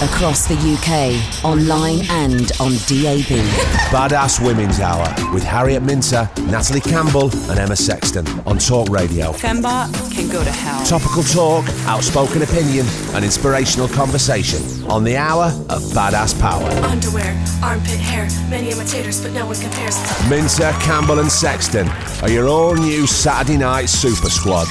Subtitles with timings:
[0.00, 3.34] Across the UK, online and on DAB.
[3.90, 9.32] Badass Women's Hour with Harriet Minter, Natalie Campbell, and Emma Sexton on Talk Radio.
[9.32, 10.86] Femba can go to hell.
[10.86, 16.70] Topical talk, outspoken opinion, and inspirational conversation on the hour of Badass Power.
[16.86, 19.98] Underwear, armpit hair, many imitators, but no one compares.
[20.30, 21.88] Minter, Campbell, and Sexton
[22.22, 24.68] are your all new Saturday night super squad.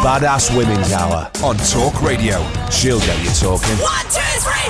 [0.00, 2.40] Badass Women's Hour on Talk Radio.
[2.70, 3.76] She'll get you talking.
[3.76, 4.69] One, two, three,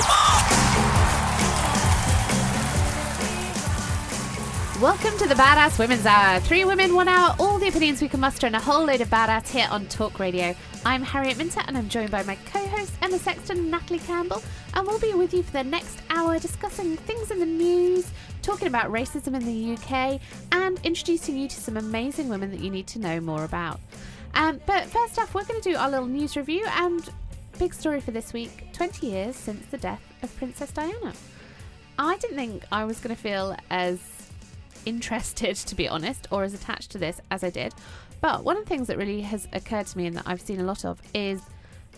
[4.81, 6.39] Welcome to the Badass Women's Hour.
[6.39, 9.09] Three women, one hour, all the opinions we can muster, and a whole load of
[9.09, 10.55] badass here on Talk Radio.
[10.83, 14.41] I'm Harriet Minter, and I'm joined by my co host, Emma Sexton Natalie Campbell.
[14.73, 18.67] And we'll be with you for the next hour discussing things in the news, talking
[18.67, 20.19] about racism in the UK,
[20.51, 23.79] and introducing you to some amazing women that you need to know more about.
[24.33, 27.07] Um, but first off, we're going to do our little news review and
[27.61, 31.13] big story for this week 20 years since the death of Princess Diana.
[31.99, 33.99] I didn't think I was going to feel as
[34.87, 37.71] interested, to be honest, or as attached to this as I did.
[38.19, 40.59] But one of the things that really has occurred to me and that I've seen
[40.59, 41.43] a lot of is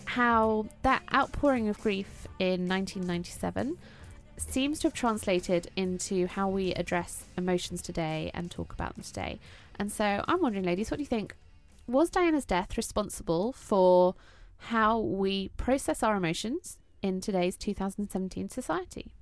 [0.04, 3.78] how that outpouring of grief in 1997
[4.36, 9.40] seems to have translated into how we address emotions today and talk about them today.
[9.78, 11.34] And so I'm wondering, ladies, what do you think?
[11.86, 14.14] Was Diana's death responsible for
[14.68, 19.12] how we process our emotions in today's 2017 society?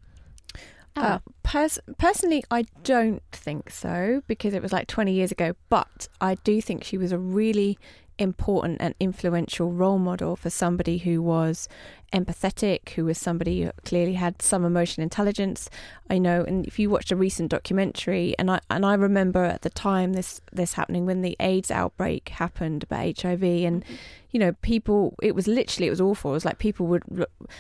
[0.95, 6.07] Uh, pers- personally, I don't think so because it was like 20 years ago, but
[6.21, 7.79] I do think she was a really
[8.19, 11.69] important and influential role model for somebody who was
[12.13, 15.71] empathetic, who was somebody who clearly had some emotional intelligence.
[16.11, 19.63] I know, and if you watched a recent documentary, and I and I remember at
[19.63, 23.95] the time this this happening when the AIDS outbreak happened about HIV, and mm-hmm.
[24.31, 26.33] you know, people, it was literally, it was awful.
[26.33, 27.01] It was like people were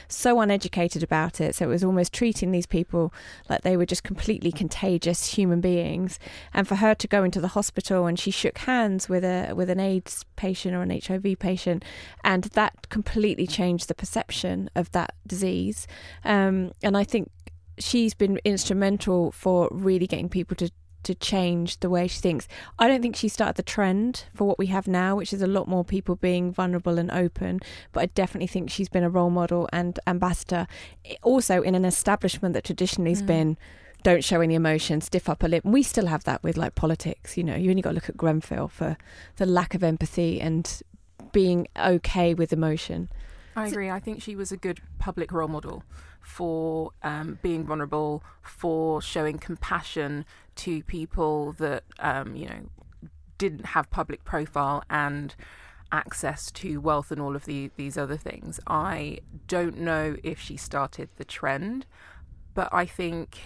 [0.08, 1.54] so uneducated about it.
[1.54, 3.12] So it was almost treating these people
[3.48, 6.18] like they were just completely contagious human beings.
[6.52, 9.70] And for her to go into the hospital and she shook hands with a, with
[9.70, 11.84] an AIDS patient or an HIV patient,
[12.22, 14.41] and that completely changed the perception
[14.74, 15.86] of that disease.
[16.24, 17.30] Um, and I think
[17.78, 20.70] she's been instrumental for really getting people to
[21.04, 22.46] to change the way she thinks.
[22.78, 25.48] I don't think she started the trend for what we have now, which is a
[25.48, 27.58] lot more people being vulnerable and open.
[27.90, 30.68] But I definitely think she's been a role model and ambassador,
[31.22, 33.26] also in an establishment that traditionally has Mm.
[33.26, 33.58] been.
[34.04, 35.64] Don't show any emotion, stiff upper lip.
[35.64, 37.36] And we still have that with like politics.
[37.36, 38.96] You know, you only got to look at Grenfell for
[39.38, 40.82] the lack of empathy and
[41.32, 43.08] being okay with emotion.
[43.54, 43.90] I agree.
[43.90, 45.82] I think she was a good public role model
[46.20, 50.24] for um, being vulnerable, for showing compassion
[50.56, 52.60] to people that um, you know
[53.38, 55.34] didn't have public profile and
[55.90, 58.58] access to wealth and all of the, these other things.
[58.66, 61.86] I don't know if she started the trend,
[62.54, 63.40] but I think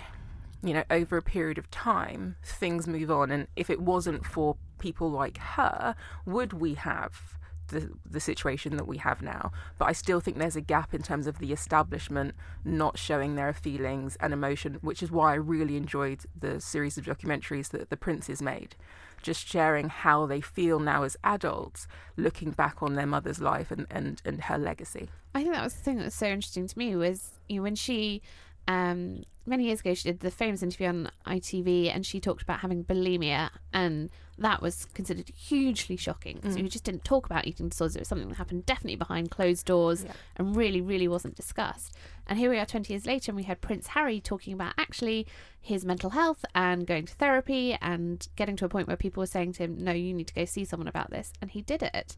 [0.62, 4.56] you know over a period of time things move on, and if it wasn't for
[4.78, 7.36] people like her, would we have
[7.68, 9.52] the the situation that we have now.
[9.78, 12.34] But I still think there's a gap in terms of the establishment
[12.64, 17.04] not showing their feelings and emotion, which is why I really enjoyed the series of
[17.04, 18.76] documentaries that the Princes made.
[19.22, 23.86] Just sharing how they feel now as adults, looking back on their mother's life and,
[23.90, 25.08] and, and her legacy.
[25.34, 27.62] I think that was the thing that was so interesting to me was you know
[27.62, 28.22] when she
[28.68, 32.60] um many years ago she did the famous interview on ITV and she talked about
[32.60, 36.40] having bulimia and that was considered hugely shocking.
[36.42, 36.62] So Mm.
[36.64, 37.96] you just didn't talk about eating disorders.
[37.96, 40.04] It was something that happened definitely behind closed doors
[40.36, 41.94] and really, really wasn't discussed.
[42.26, 45.26] And here we are 20 years later and we had Prince Harry talking about actually
[45.60, 49.26] his mental health and going to therapy and getting to a point where people were
[49.26, 51.32] saying to him, no, you need to go see someone about this.
[51.40, 52.16] And he did it.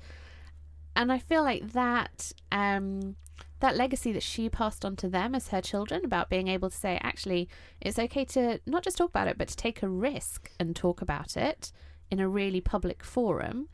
[0.96, 3.14] and I feel like that um,
[3.60, 6.76] that legacy that she passed on to them as her children about being able to
[6.76, 7.48] say, actually,
[7.80, 11.00] it's okay to not just talk about it, but to take a risk and talk
[11.00, 11.70] about it
[12.10, 13.68] in a really public forum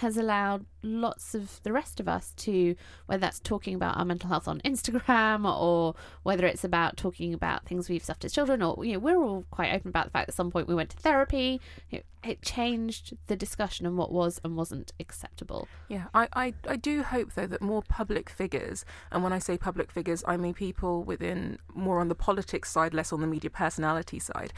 [0.00, 4.28] has allowed lots of the rest of us to, whether that's talking about our mental
[4.28, 8.84] health on Instagram or whether it's about talking about things we've suffered as children, or,
[8.84, 10.90] you know, we're all quite open about the fact that at some point we went
[10.90, 11.62] to therapy.
[11.90, 15.66] It, it changed the discussion on what was and wasn't acceptable.
[15.88, 19.56] Yeah, I, I, I do hope though that more public figures, and when I say
[19.56, 23.48] public figures, I mean people within more on the politics side, less on the media
[23.48, 24.52] personality side.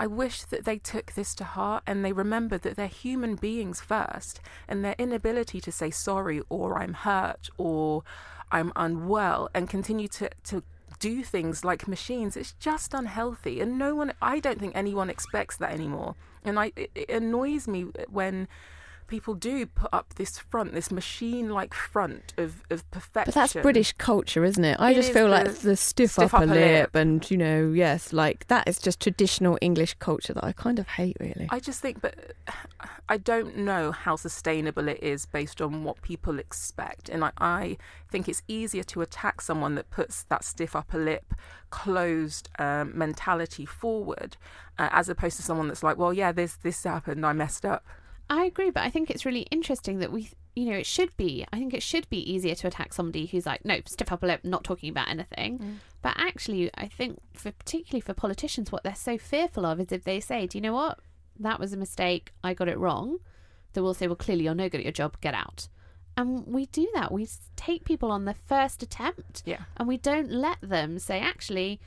[0.00, 3.82] I wish that they took this to heart and they remembered that they're human beings
[3.82, 8.02] first, and their inability to say sorry or I'm hurt or
[8.50, 10.62] I'm unwell and continue to, to
[11.00, 13.60] do things like machines, it's just unhealthy.
[13.60, 16.14] And no one, I don't think anyone expects that anymore.
[16.46, 18.48] And I, it, it annoys me when
[19.10, 23.32] people do put up this front, this machine-like front of, of perfection.
[23.32, 24.76] But that's British culture, isn't it?
[24.80, 26.94] I It just feel the like the stiff, stiff upper, upper lip, lip.
[26.94, 30.86] and you know, yes, like that is just traditional English culture that I kind of
[30.88, 31.48] hate, really.
[31.50, 32.34] I just think, but
[33.08, 37.08] I don't know how sustainable it is based on what people expect.
[37.08, 37.76] And I, I
[38.10, 41.34] think it's easier to attack someone that puts that stiff upper lip,
[41.70, 44.36] closed um, mentality forward,
[44.78, 47.84] uh, as opposed to someone that's like, well, yeah, this this happened, I messed up.
[48.30, 51.44] I agree, but I think it's really interesting that we, you know, it should be.
[51.52, 54.40] I think it should be easier to attack somebody who's like, no, stiff upper lip,
[54.44, 55.58] not talking about anything.
[55.58, 55.74] Mm.
[56.00, 60.04] But actually, I think, for particularly for politicians, what they're so fearful of is if
[60.04, 61.00] they say, do you know what,
[61.40, 63.18] that was a mistake, I got it wrong.
[63.72, 65.68] They will say, well, clearly you're no good at your job, get out.
[66.16, 67.10] And we do that.
[67.12, 69.62] We take people on their first attempt, Yeah.
[69.76, 71.80] and we don't let them say, actually.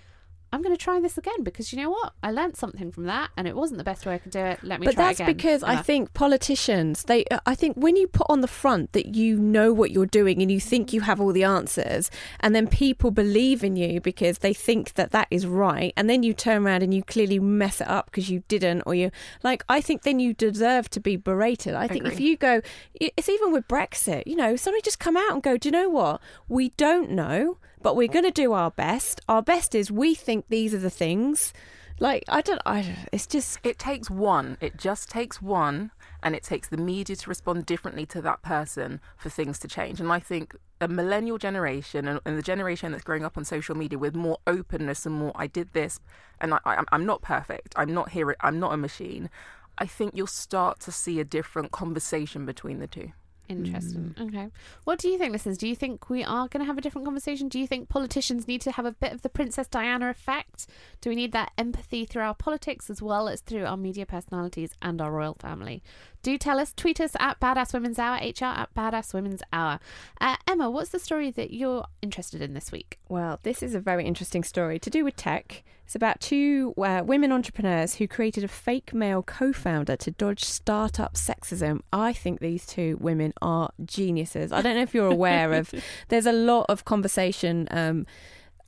[0.53, 2.13] I'm going to try this again because you know what?
[2.21, 4.59] I learned something from that, and it wasn't the best way I could do it.
[4.63, 5.25] Let me but try that's again.
[5.25, 8.47] But that's because I think politicians, they, uh, I think when you put on the
[8.47, 12.11] front that you know what you're doing and you think you have all the answers,
[12.39, 16.21] and then people believe in you because they think that that is right, and then
[16.21, 19.09] you turn around and you clearly mess it up because you didn't, or you
[19.41, 21.73] like, I think then you deserve to be berated.
[21.73, 22.61] I think if you go,
[22.93, 25.89] it's even with Brexit, you know, somebody just come out and go, do you know
[25.89, 26.21] what?
[26.47, 29.21] We don't know, but we're going to do our best.
[29.27, 31.53] Our best is we think these are the things.
[31.99, 33.07] Like I don't, I.
[33.11, 34.57] It's just It takes one.
[34.61, 35.91] It just takes one,
[36.23, 39.99] and it takes the media to respond differently to that person for things to change.
[39.99, 43.75] And I think a millennial generation and, and the generation that's growing up on social
[43.75, 45.99] media with more openness and more, I did this,
[46.41, 47.73] and I, I, I'm not perfect.
[47.77, 48.35] I'm not here.
[48.41, 49.29] I'm not a machine.
[49.77, 53.11] I think you'll start to see a different conversation between the two.
[53.49, 54.15] Interesting.
[54.17, 54.27] Mm.
[54.27, 54.47] Okay.
[54.85, 55.57] What do you think, this is?
[55.57, 57.49] Do you think we are going to have a different conversation?
[57.49, 60.67] Do you think politicians need to have a bit of the Princess Diana effect?
[61.01, 64.73] Do we need that empathy through our politics as well as through our media personalities
[64.81, 65.83] and our royal family?
[66.23, 66.73] Do tell us.
[66.73, 69.81] Tweet us at Badass Women's Hour, HR at Badass Women's Hour.
[70.21, 72.97] Uh, Emma, what's the story that you're interested in this week?
[73.09, 75.63] Well, this is a very interesting story to do with tech.
[75.85, 80.45] It's about two uh, women entrepreneurs who created a fake male co founder to dodge
[80.45, 81.81] startup sexism.
[81.91, 84.53] I think these two women are geniuses.
[84.53, 85.73] I don't know if you're aware of,
[86.07, 87.67] there's a lot of conversation.
[87.69, 88.05] Um,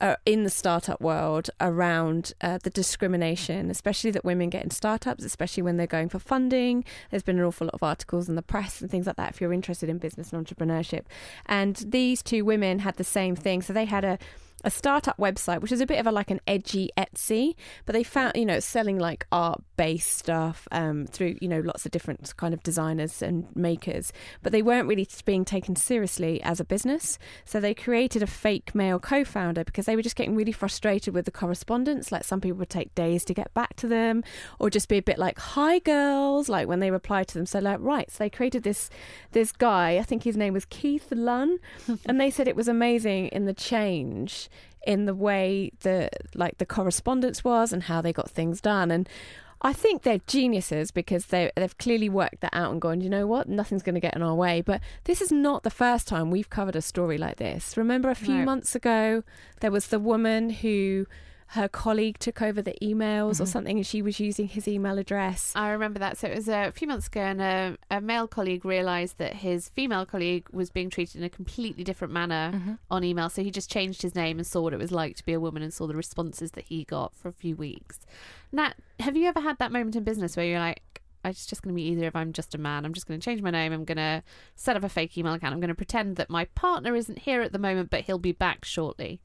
[0.00, 5.24] uh, in the startup world around uh, the discrimination, especially that women get in startups,
[5.24, 6.84] especially when they're going for funding.
[7.10, 9.40] There's been an awful lot of articles in the press and things like that if
[9.40, 11.04] you're interested in business and entrepreneurship.
[11.46, 13.62] And these two women had the same thing.
[13.62, 14.18] So they had a
[14.66, 17.54] a startup website, which is a bit of a like an edgy Etsy,
[17.86, 21.86] but they found you know selling like art based stuff um, through you know lots
[21.86, 26.58] of different kind of designers and makers, but they weren't really being taken seriously as
[26.58, 27.16] a business.
[27.44, 31.26] So they created a fake male co-founder because they were just getting really frustrated with
[31.26, 32.10] the correspondence.
[32.10, 34.24] Like some people would take days to get back to them,
[34.58, 37.46] or just be a bit like "Hi girls," like when they reply to them.
[37.46, 38.90] So like right, so they created this
[39.30, 39.98] this guy.
[39.98, 41.60] I think his name was Keith Lunn,
[42.06, 44.50] and they said it was amazing in the change
[44.86, 49.08] in the way the like the correspondence was and how they got things done and
[49.62, 53.26] I think they're geniuses because they they've clearly worked that out and gone, you know
[53.26, 54.60] what, nothing's going to get in our way.
[54.60, 57.74] But this is not the first time we've covered a story like this.
[57.74, 58.44] Remember a few No.
[58.44, 59.22] months ago,
[59.60, 61.06] there was the woman who
[61.50, 62.96] her colleague took over the emails
[63.34, 63.42] Mm-hmm.
[63.42, 65.52] or something, and she was using his email address.
[65.54, 66.18] I remember that.
[66.18, 69.68] So it was a few months ago, and a, a male colleague realised that his
[69.70, 73.28] female colleague was being treated in a completely different manner on email.
[73.30, 75.40] So he just changed his name and saw what it was like to be a
[75.40, 78.00] woman and saw the responses that he got for a few weeks.
[78.52, 80.82] Nat, have you ever had that moment in business where you're like,
[81.24, 82.84] it's just going to be easier if I'm just a man.
[82.84, 83.72] I'm just going to change my name.
[83.72, 84.22] I'm going to
[84.54, 85.52] set up a fake email account.
[85.54, 88.30] I'm going to pretend that my partner isn't here at the moment, but he'll be
[88.30, 89.20] back shortly.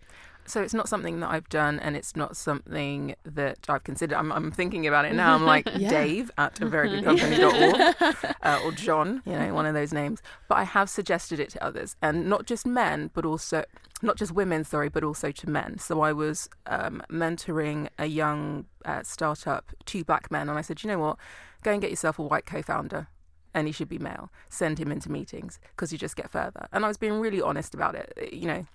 [0.46, 4.18] So it's not something that I've done, and it's not something that I've considered.
[4.18, 5.34] I'm, I'm thinking about it now.
[5.34, 5.90] I'm like Yeah.
[5.90, 7.96] Dave at a very good company.org
[8.42, 10.22] uh, or John, you know, one of those names.
[10.48, 13.64] But I have suggested it to others, and not just men, but also
[14.02, 15.78] not just women, sorry, but also to men.
[15.78, 20.84] So I was um, mentoring a young uh, startup, two black men, and I said,
[20.84, 21.18] you know what,
[21.64, 23.08] go and get yourself a white co-founder
[23.54, 24.30] and he should be male.
[24.50, 26.68] Send him into meetings because you just get further.
[26.72, 28.14] And I was being really honest about it.
[28.18, 28.66] Eh, you know,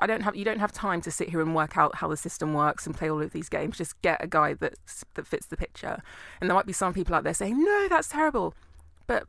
[0.00, 2.16] I don't have you don't have time to sit here and work out how the
[2.16, 3.78] system works and play all of these games.
[3.78, 4.74] Just get a guy that
[5.14, 6.02] that fits the picture.
[6.40, 8.54] And there might be some people out there saying, "No, that's terrible,"
[9.06, 9.24] but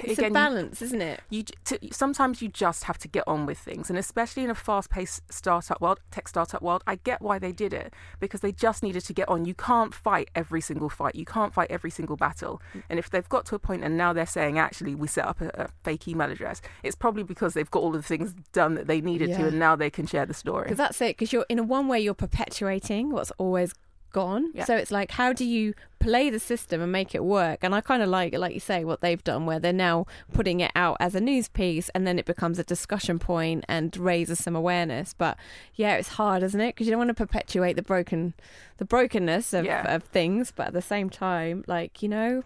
[0.00, 1.20] It's again, a you- balance, isn't it?
[1.30, 4.54] you to, sometimes you just have to get on with things and especially in a
[4.54, 8.82] fast-paced startup world tech startup world i get why they did it because they just
[8.82, 12.16] needed to get on you can't fight every single fight you can't fight every single
[12.16, 12.82] battle mm.
[12.88, 15.40] and if they've got to a point and now they're saying actually we set up
[15.40, 18.74] a, a fake email address it's probably because they've got all of the things done
[18.74, 21.16] that they needed to and now they can share the story Because that's it.
[21.16, 23.74] Because you're in a one way, you're perpetuating what's always
[24.12, 24.50] gone.
[24.54, 24.64] Yeah.
[24.64, 27.60] So it's like, how do you play the system and make it work?
[27.62, 30.60] And I kind of like, like you say, what they've done, where they're now putting
[30.60, 34.38] it out as a news piece, and then it becomes a discussion point and raises
[34.42, 35.14] some awareness.
[35.16, 35.36] But
[35.74, 36.74] yeah, it's hard, isn't it?
[36.74, 38.34] Because you don't want to perpetuate the broken,
[38.78, 39.94] the brokenness of, Yeah.
[39.94, 42.42] of things, but at the same time, like you know,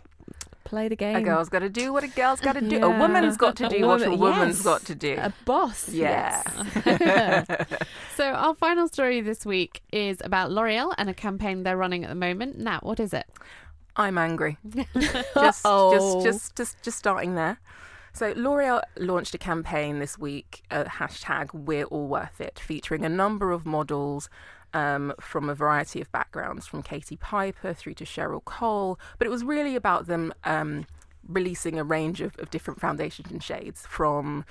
[0.64, 1.14] play the game.
[1.16, 2.86] a girl's got to do what a girl's got to do Yeah.
[2.86, 4.64] a woman's got to A do what a woman- woman's yes.
[4.64, 5.88] got to do a boss.
[5.88, 6.42] yeah
[8.16, 12.08] So our final story this week is about L'Oreal and a campaign they're running at
[12.08, 12.58] the moment.
[12.58, 13.26] Nat, what is it?
[13.96, 14.56] I'm angry.
[14.94, 16.22] just, Uh-oh.
[16.24, 17.58] just, just, just, just starting there.
[18.12, 23.08] So L'Oreal launched a campaign this week, uh, hashtag We're All Worth It, featuring a
[23.08, 24.28] number of models
[24.74, 28.98] um, from a variety of backgrounds, from Katie Piper through to Cheryl Cole.
[29.18, 30.86] But it was really about them um,
[31.26, 33.86] releasing a range of, of different and shades.
[33.86, 34.44] From,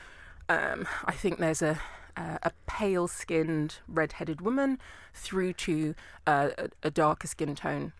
[0.50, 1.80] um, I think there's a
[2.15, 4.80] uh, a pale-skinned, red-headed woman
[5.13, 5.96] through to
[6.27, 7.94] uh, a, a darker skin tone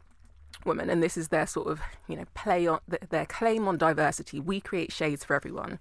[0.66, 3.78] women, and this is their sort of you know play on th- their claim on
[3.78, 4.40] diversity.
[4.40, 5.80] We create shades for everyone.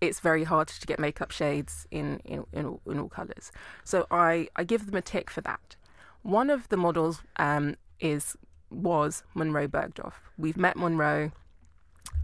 [0.00, 3.50] It's very hard to get makeup shades in in in all, in all colours.
[3.84, 5.76] So I I give them a tick for that.
[6.22, 8.36] One of the models um, is
[8.70, 10.14] was Monroe Bergdorf.
[10.36, 11.32] We've met Monroe.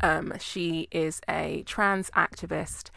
[0.03, 2.91] Um, she is a trans activist,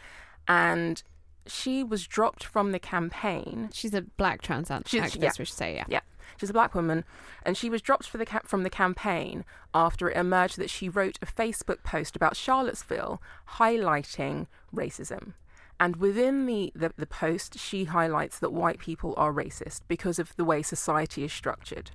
[0.46, 1.02] and
[1.48, 5.30] she was dropped from the campaign She's a black trans activist, yeah.
[5.38, 5.84] we should say, yeah.
[5.88, 6.00] yeah,
[6.36, 7.04] she's a black woman,
[7.42, 9.44] and she was dropped the ca- from the campaign
[9.74, 13.22] after it emerged that she wrote a Facebook post about Charlottesville
[13.56, 15.34] highlighting racism.
[15.80, 20.34] And within the, the, the post, she highlights that white people are racist because of
[20.36, 21.92] the way society is structured.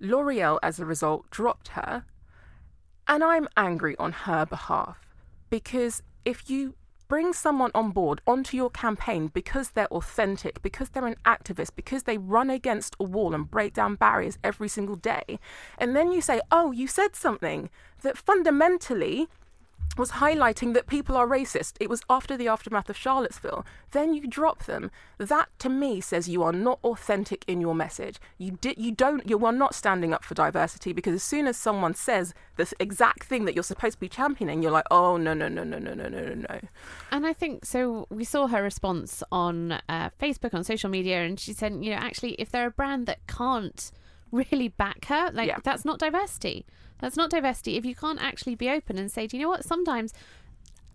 [0.00, 2.04] L'Oreal, as a result, dropped her,
[3.06, 5.06] and I'm angry on her behalf
[5.50, 6.74] because if you
[7.14, 12.02] bring someone on board onto your campaign because they're authentic, because they're an activist, because
[12.02, 15.38] they run against a wall and break down barriers every single day,
[15.78, 17.70] and then you say, oh, you said something
[18.02, 19.28] that fundamentally
[19.96, 21.74] was highlighting that people are racist.
[21.80, 23.64] It was after the aftermath of Charlottesville.
[23.92, 24.90] Then you drop them.
[25.18, 28.18] That to me says you are not authentic in your message.
[28.38, 31.56] You di- you don't you are not standing up for diversity because as soon as
[31.56, 35.34] someone says the exact thing that you're supposed to be championing, you're like, "Oh, no,
[35.34, 36.60] no, no, no, no, no, no, no, no."
[37.10, 38.06] And I think so.
[38.10, 41.96] We saw her response on uh, Facebook, on social media, and she said, you know,
[41.96, 43.90] actually, if they're a brand that can't
[44.32, 45.58] really back her, like Yeah.
[45.62, 46.66] that's not diversity.
[47.04, 47.76] That's not diversity.
[47.76, 49.62] If you can't actually be open and say, do you know what?
[49.64, 50.14] Sometimes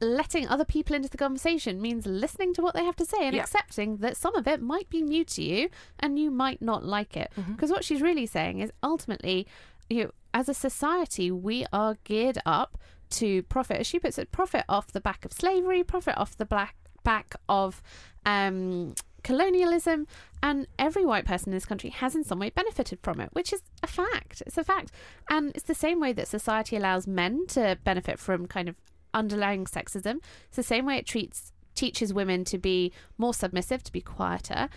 [0.01, 3.35] letting other people into the conversation means listening to what they have to say and
[3.35, 3.41] Yeah.
[3.43, 7.15] accepting that some of it might be new to you and you might not like
[7.15, 7.31] it.
[7.35, 9.45] Because what she's really saying is ultimately,
[9.89, 12.77] you know, as a society, we are geared up
[13.11, 16.45] to profit, as she puts it, profit off the back of slavery, profit off the
[16.45, 17.81] black back of
[18.25, 18.93] um,
[19.29, 20.07] colonialism,
[20.41, 23.53] and every white person in this country has in some way benefited from it, which
[23.53, 24.41] is a fact.
[24.47, 24.89] It's a fact,
[25.29, 28.75] and it's the same way that society allows men to benefit from kind of
[29.13, 30.15] underlying sexism.
[30.47, 34.67] It's the same way it treats teaches women to be more submissive, to be quieter.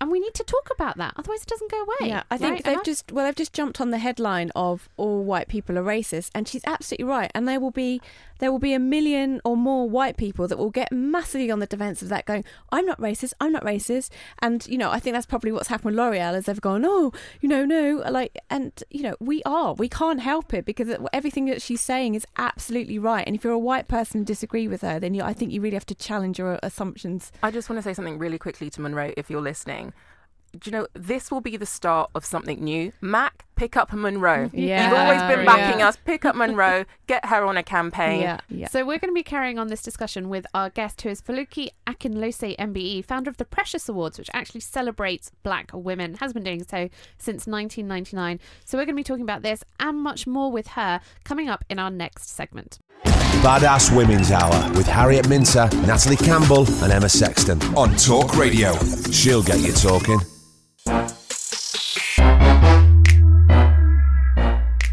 [0.00, 2.08] And we need to talk about that, otherwise it doesn't go away.
[2.10, 2.64] Yeah, I think right?
[2.64, 5.82] they've I- just well, they've just jumped on the headline of all white people are
[5.82, 7.30] racist, and she's absolutely right.
[7.34, 8.00] And there will be
[8.38, 11.66] there will be a million or more white people that will get massively on the
[11.66, 14.10] defence of that, going, "I'm not racist, I'm not racist."
[14.40, 17.12] And you know, I think that's probably what's happened with L'Oreal, is they've gone, "Oh,
[17.40, 21.46] you know, no," like, and you know, we are, we can't help it because everything
[21.46, 23.26] that she's saying is absolutely right.
[23.26, 25.62] And if you're a white person and disagree with her, then you, I think you
[25.62, 27.32] really have to challenge your assumptions.
[27.42, 29.85] I just want to say something really quickly to Monroe if you're listening.
[30.60, 32.92] Do you know this will be the start of something new?
[33.00, 34.50] Mac, pick up Monroe.
[34.56, 35.88] Yeah, You've always been backing yeah.
[35.88, 35.96] us.
[36.04, 36.86] Pick up Monroe.
[37.06, 38.20] Get her on a campaign.
[38.20, 38.68] Yeah, yeah.
[38.68, 41.68] So we're going to be carrying on this discussion with our guest, who is Foluke
[41.86, 46.64] Akinlose MBE, founder of the Precious Awards, which actually celebrates Black women, has been doing
[46.64, 48.40] so since 1999.
[48.64, 51.64] So we're going to be talking about this and much more with her coming up
[51.68, 52.78] in our next segment.
[53.42, 58.74] Badass Women's Hour with Harriet Minter, Natalie Campbell, and Emma Sexton on Talk Radio.
[59.12, 60.18] She'll get you talking.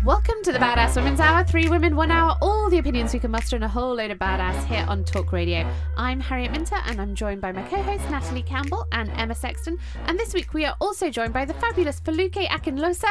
[0.04, 1.44] Welcome to the Badass Women's Hour.
[1.44, 4.18] Three women, one hour, all the opinions we can muster and a whole load of
[4.18, 5.72] badass here on Talk Radio.
[5.96, 9.78] I'm Harriet Minter and I'm joined by my co hosts Natalie Campbell and Emma Sexton.
[10.08, 13.06] And this week we are also joined by the fabulous Foluke Akinlose,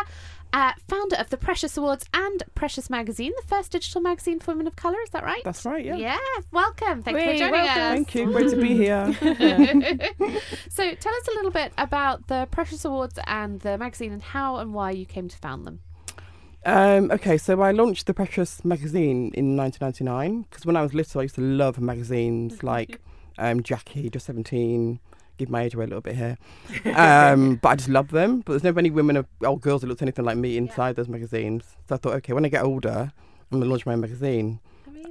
[0.53, 4.67] uh, founder of the Precious Awards and Precious Magazine, the first digital magazine for women
[4.67, 4.99] of colour.
[5.03, 5.43] Is that right?
[5.45, 5.97] That's right, yeah.
[5.97, 6.19] Yeah,
[6.51, 7.03] welcome.
[7.03, 7.83] Thanks Wait, for joining welcome.
[7.83, 7.95] us.
[7.95, 8.33] Thank you.
[8.33, 9.07] Great to be here.
[10.69, 14.57] so tell us a little bit about the Precious Awards and the magazine and how
[14.57, 15.81] and why you came to found them.
[16.65, 21.21] Um, okay, so I launched the Precious magazine in 1999 because when I was little,
[21.21, 23.01] I used to love magazines like
[23.39, 25.01] um, Jackie, Just 17.
[25.39, 26.37] Give my age away a little bit here,
[26.95, 28.41] um, but I just love them.
[28.41, 31.09] But there's never any women or, or girls that looked anything like me inside those
[31.09, 31.77] magazines.
[31.89, 33.13] So I thought, okay, when I get older,
[33.51, 34.61] I'm gonna launch my own magazine,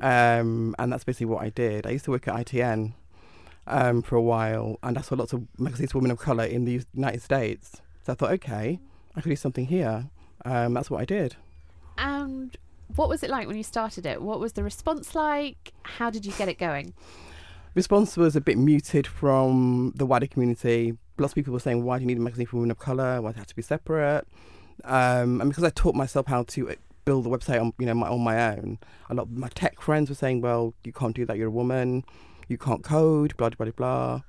[0.01, 1.85] um, and that's basically what I did.
[1.87, 2.93] I used to work at ITN
[3.67, 6.65] um, for a while, and I saw lots of magazines for women of color in
[6.65, 7.81] the United States.
[8.03, 8.79] So I thought, okay,
[9.15, 10.05] I could do something here.
[10.45, 11.35] Um, that's what I did.
[11.97, 12.55] And
[12.95, 14.21] what was it like when you started it?
[14.21, 15.73] What was the response like?
[15.83, 16.93] How did you get it going?
[17.75, 20.97] Response was a bit muted from the wider community.
[21.17, 23.21] Lots of people were saying, "Why do you need a magazine for women of color?
[23.21, 24.27] Why does it have to be separate?"
[24.83, 26.75] Um, and because I taught myself how to uh,
[27.05, 29.81] build a website on, you know, my, on my own, a lot of my tech
[29.81, 31.37] friends were saying, "Well, you can't do that.
[31.37, 32.03] You're a woman.
[32.47, 33.71] You can't code." Blah blah blah.
[33.71, 34.21] blah.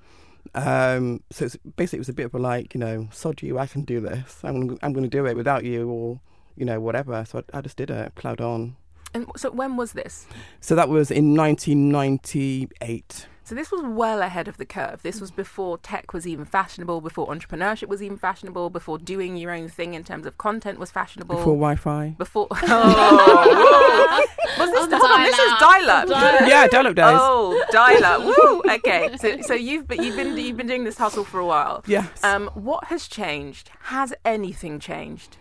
[0.55, 3.59] Um, so it's, basically, it was a bit of a like, you know, sod you,
[3.59, 4.41] I can do this.
[4.43, 6.21] I'm I'm going to do it without you, or
[6.57, 7.25] you know, whatever.
[7.25, 8.77] So I, I just did it, plowed on.
[9.15, 10.27] And so when was this?
[10.61, 13.27] So that was in 1998.
[13.53, 15.03] So this was well ahead of the curve.
[15.03, 19.51] This was before tech was even fashionable, before entrepreneurship was even fashionable, before doing your
[19.51, 21.37] own thing in terms of content was fashionable.
[21.37, 22.15] Before Wi-Fi.
[22.17, 22.49] Before.
[22.65, 24.27] Oh,
[24.59, 24.85] was this?
[24.85, 26.09] On Hold on, this is dial-up.
[26.09, 26.49] dial-up.
[26.49, 27.05] yeah, dial-up days.
[27.19, 28.23] Oh, dial-up.
[28.25, 28.63] Woo.
[28.77, 29.15] Okay.
[29.19, 31.85] So, so you've been, you've been you've been doing this hustle for a while.
[31.87, 32.25] Yes.
[32.25, 33.71] Um, what has changed?
[33.83, 35.37] Has anything changed?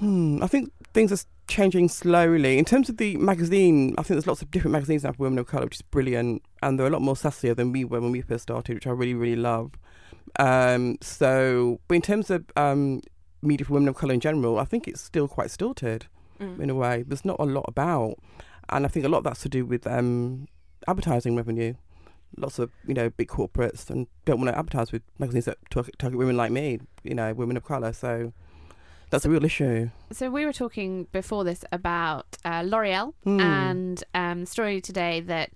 [0.00, 2.58] Hmm, I think things are s- changing slowly.
[2.58, 5.38] In terms of the magazine, I think there's lots of different magazines now for women
[5.38, 6.42] of colour, which is brilliant.
[6.62, 8.90] And they're a lot more sassier than we were when we first started, which I
[8.90, 9.72] really, really love.
[10.38, 13.00] Um, so, but in terms of um,
[13.42, 16.06] media for women of colour in general, I think it's still quite stilted
[16.38, 16.60] Mm.
[16.60, 17.02] in a way.
[17.02, 18.16] There's not a lot about.
[18.68, 20.48] And I think a lot of that's to do with um,
[20.86, 21.76] advertising revenue.
[22.36, 25.98] Lots of, you know, big corporates and don't want to advertise with magazines that target,
[25.98, 27.94] target women like me, you know, women of colour.
[27.94, 28.34] So
[29.10, 29.90] that's a real issue.
[30.12, 33.40] So we were talking before this about uh, L'Oreal Hmm.
[33.40, 35.50] and um, story today that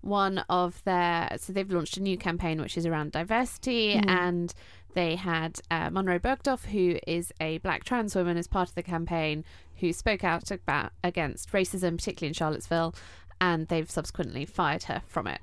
[0.00, 4.08] one of their so they've launched a new campaign which is around diversity Hmm.
[4.08, 4.54] and
[4.94, 8.82] they had uh, Monroe Bergdorf who is a black trans woman as part of the
[8.82, 9.44] campaign
[9.80, 12.94] who spoke out about against racism particularly in Charlottesville
[13.40, 15.40] and they've subsequently fired her from it.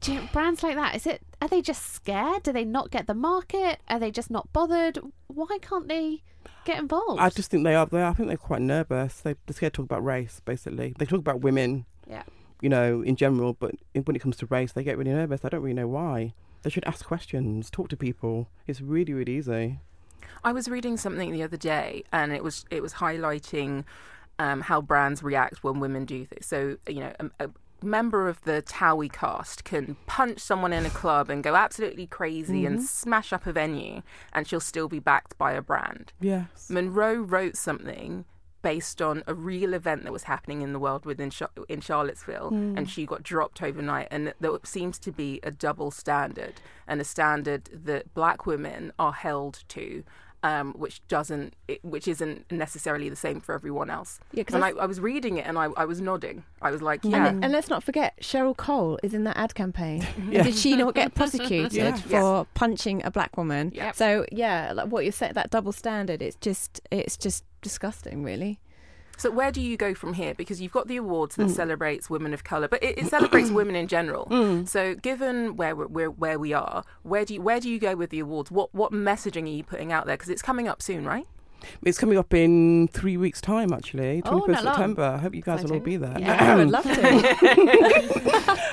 [0.00, 2.42] Do you, brands like that is it are they just scared?
[2.42, 3.80] Do they not get the market?
[3.88, 4.98] Are they just not bothered?
[5.26, 6.22] Why can't they
[6.64, 7.20] get involved?
[7.20, 7.86] I just think they are.
[7.86, 9.20] They, I think they're quite nervous.
[9.20, 10.40] They, they're scared to talk about race.
[10.44, 11.86] Basically, they talk about women.
[12.08, 12.22] Yeah.
[12.60, 15.44] You know, in general, but when it comes to race, they get really nervous.
[15.44, 16.34] I don't really know why.
[16.62, 18.50] They should ask questions, talk to people.
[18.66, 19.78] It's really, really easy.
[20.44, 23.84] I was reading something the other day, and it was it was highlighting
[24.38, 26.46] um, how brands react when women do this.
[26.46, 27.50] So you know, a, a
[27.82, 32.66] member of the Towie cast can punch someone in a club and go absolutely crazy
[32.66, 32.84] and mm-hmm.
[32.86, 36.12] smash up a venue, and she'll still be backed by a brand.
[36.20, 36.68] Yes.
[36.70, 38.24] Monroe wrote something
[38.62, 42.50] based on a real event that was happening in the world within Char- in Charlottesville,
[42.50, 42.76] mm.
[42.76, 44.08] and she got dropped overnight.
[44.10, 46.54] And there seems to be a double standard,
[46.86, 50.04] and a standard that black women are held to.
[50.42, 54.18] Um, which doesn't, it, which isn't necessarily the same for everyone else.
[54.32, 56.44] Yeah, because I, I was reading it and I, I was nodding.
[56.62, 60.06] I was like, yeah, and let's not forget, Cheryl Cole is in that ad campaign.
[60.30, 60.44] Yeah.
[60.44, 62.00] Did she not get prosecuted Yes.
[62.00, 63.72] for punching a black woman?
[63.74, 63.96] Yep.
[63.96, 68.60] So yeah, like what you said, that double standard, it's just it's just disgusting, really.
[69.20, 70.32] So where do you go from here?
[70.34, 71.54] Because you've got the awards that mm.
[71.54, 73.10] celebrates women of color, but it, it mm.
[73.10, 74.26] celebrates women in general.
[74.30, 74.66] Mm.
[74.66, 77.94] So given where we're, where where we are, where do you where do you go
[77.94, 78.50] with the awards?
[78.50, 80.16] What what messaging are you putting out there?
[80.16, 81.26] Because it's coming up soon, right?
[81.84, 84.22] It's coming up in three weeks' time, actually.
[84.24, 84.74] Oh, 21st not long.
[84.74, 85.02] September.
[85.02, 86.16] I hope you guys will all be there.
[86.18, 86.92] Yeah, I would love to.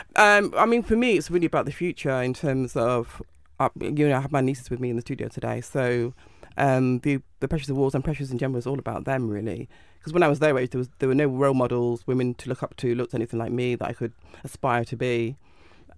[0.15, 3.21] um, I mean, for me, it's really about the future in terms of
[3.59, 6.13] I, you know, I have my nieces with me in the studio today, so
[6.57, 9.69] um, the the Precious Awards and Precious in general is all about them, really.
[9.99, 12.49] Because when I was their age, there was there were no role models, women to
[12.49, 15.37] look up to, looked anything like me that I could aspire to be.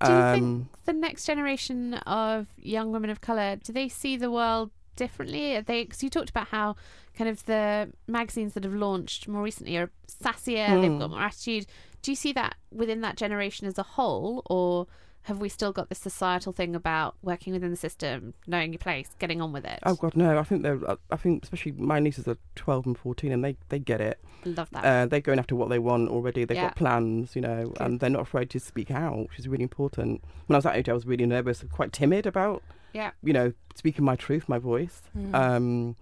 [0.02, 4.16] Do you Um, think the next generation of young women of color do they see
[4.18, 5.56] the world differently?
[5.58, 6.76] Are they because you talked about how
[7.18, 9.92] kind of the magazines that have launched more recently are
[10.24, 11.00] sassier, they've Hmm.
[11.00, 11.66] got more attitude.
[12.02, 14.88] Do you see that within that generation as a whole, or
[15.24, 19.10] have we still got this societal thing about working within the system, knowing your place,
[19.20, 19.80] getting on with it?
[19.86, 20.38] Oh God, no!
[20.40, 20.80] I think they're.
[21.12, 24.20] I think especially my nieces are twelve and fourteen, and they they get it.
[24.46, 24.86] Love that.
[24.86, 26.46] Uh, they're going after what they want already.
[26.46, 26.68] They've Yeah.
[26.68, 30.24] got plans, you know, and they're not afraid to speak out, which is really important.
[30.48, 33.12] When I was that age, I was really nervous, and quite timid about, Yeah.
[33.22, 35.02] you know, speaking my truth, my voice.
[35.16, 35.36] Mm.
[35.36, 35.96] Um,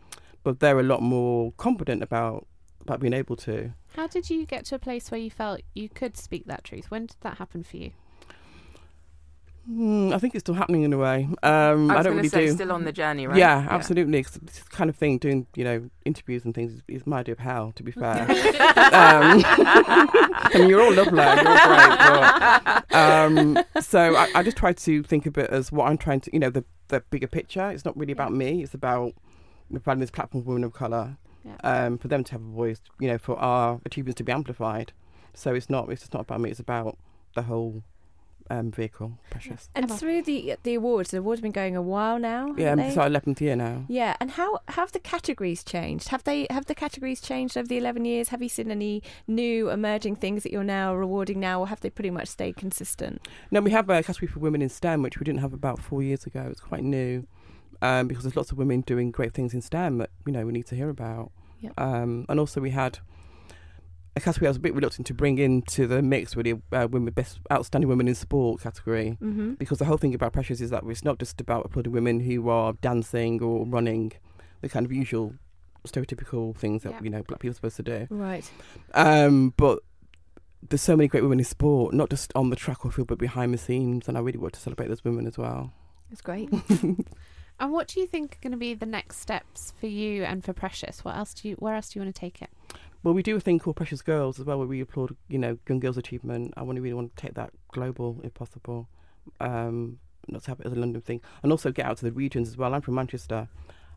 [0.43, 2.47] but they're a lot more confident about
[2.81, 3.73] about being able to.
[3.95, 6.89] How did you get to a place where you felt you could speak that truth?
[6.89, 7.91] When did that happen for you?
[9.67, 11.27] Hmm, I think it's still happening in a way.
[11.43, 12.53] Um, I I, was don't gonna really say do.
[12.53, 13.35] still on the journey, right?
[13.37, 13.67] Yeah, Yeah.
[13.69, 14.23] absolutely.
[14.23, 17.33] 'cause this kind of thing, doing you know interviews and things, is, is my idea
[17.33, 17.73] of hell.
[17.75, 18.21] To be fair,
[18.93, 19.43] um,
[20.53, 22.85] and you're all lovely, you're all great.
[22.89, 26.21] But, um, so I, I just try to think of it as what I'm trying
[26.21, 27.69] to, you know, the the bigger picture.
[27.69, 28.63] It's not really about me.
[28.63, 29.13] It's about
[29.69, 31.57] providing this platform for women of colour, Yeah.
[31.85, 32.79] um, for them to have a voice.
[33.01, 34.93] You know, for our achievements to be amplified.
[35.33, 35.89] So it's not.
[35.89, 36.49] It's just not about me.
[36.51, 36.97] It's about
[37.35, 37.83] the whole
[38.49, 39.17] um, vehicle.
[39.29, 39.69] Precious.
[39.75, 42.53] And through the the awards, the awards have been going a while now.
[42.57, 43.01] Yeah, haven't it's they?
[43.01, 43.85] our eleventh year now.
[43.87, 46.09] Yeah, and how have the categories changed?
[46.09, 48.29] Have they have the categories changed over the eleven years?
[48.29, 51.89] Have you seen any new emerging things that you're now rewarding now, or have they
[51.89, 53.21] pretty much stayed consistent?
[53.51, 56.01] No, we have a category for women in STEM, which we didn't have about four
[56.01, 56.47] years ago.
[56.51, 57.27] It's quite new
[57.81, 60.51] um, because there's lots of women doing great things in STEM that you know we
[60.51, 61.31] need to hear about.
[61.61, 61.73] Yep.
[61.77, 63.01] Um, and also we had a
[64.19, 67.39] category I was a bit reluctant to bring into the mix, really, uh, women best
[67.51, 69.57] outstanding women in sport category, Mhm.
[69.57, 72.49] because the whole thing about Precious is that it's not just about applauding women who
[72.49, 74.13] are dancing or running,
[74.61, 75.33] the kind of usual
[75.85, 76.99] stereotypical things that Yeah.
[77.03, 78.07] you know black people are supposed to do.
[78.09, 78.49] Right.
[78.93, 79.79] Um, but
[80.67, 83.17] there's so many great women in sport, not just on the track or field, but
[83.19, 85.71] behind the scenes, and I really want to celebrate those women as well.
[86.11, 86.49] It's great.
[87.59, 90.43] And what do you think are going to be the next steps for you and
[90.45, 91.03] for Precious?
[91.03, 91.55] What else do you?
[91.55, 92.51] Where else do you want to take it?
[93.07, 95.57] Well, we do a thing called Precious Girls as well, where we applaud, you know,
[95.69, 96.53] young girls' achievement.
[96.57, 98.89] I want to really want to take that global, if possible,
[99.39, 102.11] um, not to have it as a London thing, and also get out to the
[102.11, 102.73] regions as well.
[102.73, 103.47] I'm from Manchester,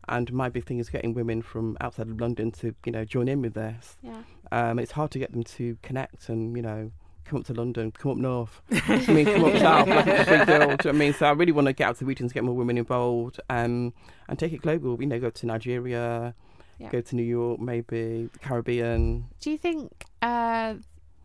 [0.07, 3.27] and my big thing is getting women from outside of London to, you know, join
[3.27, 3.96] in with this.
[4.01, 4.23] Yeah.
[4.53, 6.92] Um, it's hard to get them to connect and, you know,
[7.25, 8.62] come up to London, come up north.
[8.70, 9.88] I mean, come up south.
[9.88, 10.46] Like it's a big deal.
[10.46, 11.14] Do you know what I mean?
[11.14, 13.92] So I really want to get out to the regions, get more women involved, um,
[14.29, 15.01] and take it global.
[15.01, 16.33] You know, go to Nigeria,
[16.81, 16.90] Yeah.
[16.90, 19.27] go to New York, maybe the Caribbean.
[19.40, 20.75] Do you think uh,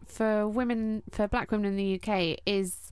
[0.06, 2.92] for women, for Black women in the UK, is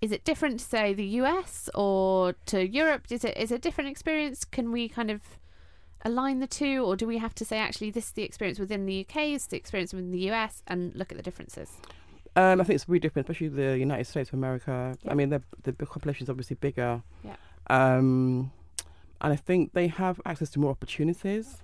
[0.00, 3.06] is it different to say the US or to Europe?
[3.10, 4.44] Is it is it a different experience?
[4.44, 5.20] Can we kind of
[6.04, 8.86] align the two, or do we have to say actually this is the experience within
[8.86, 11.72] the UK, this is the experience within the US, and look at the differences?
[12.36, 14.94] Um, I think it's really different, especially the United States of America.
[15.02, 15.10] Yeah.
[15.10, 17.02] I mean, the the population is obviously bigger.
[17.24, 17.36] Yeah.
[17.68, 18.52] Um,
[19.20, 21.62] and I think they have access to more opportunities.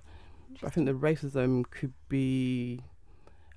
[0.63, 2.81] I think the racism could be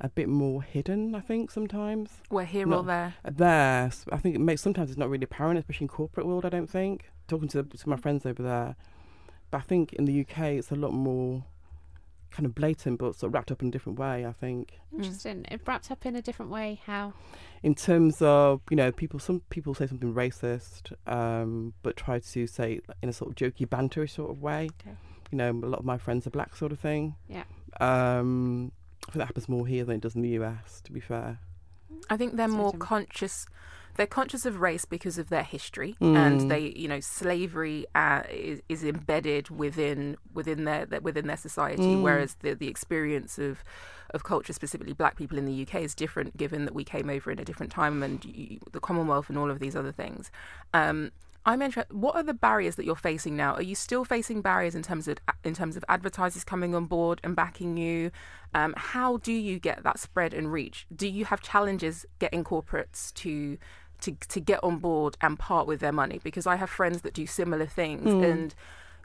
[0.00, 1.14] a bit more hidden.
[1.14, 3.14] I think sometimes We're here Not- or there.
[3.24, 6.44] There, I think it makes sometimes it's not really apparent, especially in corporate world.
[6.44, 8.76] I don't think talking to, to my friends over there,
[9.50, 11.44] but I think in the UK it's a lot more
[12.36, 14.26] kind of blatant, but sort of wrapped up in a different way.
[14.26, 14.78] I think.
[14.94, 15.46] Interesting.
[15.50, 16.80] It wrapped up in a different way.
[16.86, 17.14] How?
[17.62, 22.46] in terms of you know people some people say something racist um but try to
[22.46, 24.94] say in a sort of jokey banterish sort of way Okay.
[25.32, 27.44] you know a lot of my friends are black sort of thing Yeah.
[27.80, 28.70] um
[29.08, 31.40] i think that happens more here than it does in the us to be fair
[32.10, 33.46] I think they're more Certain- conscious.
[33.96, 36.16] They're conscious of race because of their history, Mm.
[36.16, 41.36] and they, you know, slavery uh, is, is embedded within within their, their within their
[41.36, 41.82] society.
[41.96, 42.02] Mm.
[42.02, 43.64] Whereas the the experience of
[44.10, 47.30] of culture, specifically Black people in the UK, is different, given that we came over
[47.30, 50.30] in a different time and you, the Commonwealth and all of these other things.
[50.72, 51.10] Um,
[51.44, 51.94] I'm interested.
[51.94, 53.54] What are the barriers that you're facing now?
[53.54, 57.20] Are you still facing barriers in terms of in terms of advertisers coming on board
[57.22, 58.10] and backing you?
[58.52, 60.86] Um, how do you get that spread and reach?
[60.94, 63.58] Do you have challenges getting corporates to
[64.02, 66.20] to to get on board and part with their money?
[66.22, 68.24] Because I have friends that do similar things Mm.
[68.32, 68.54] and.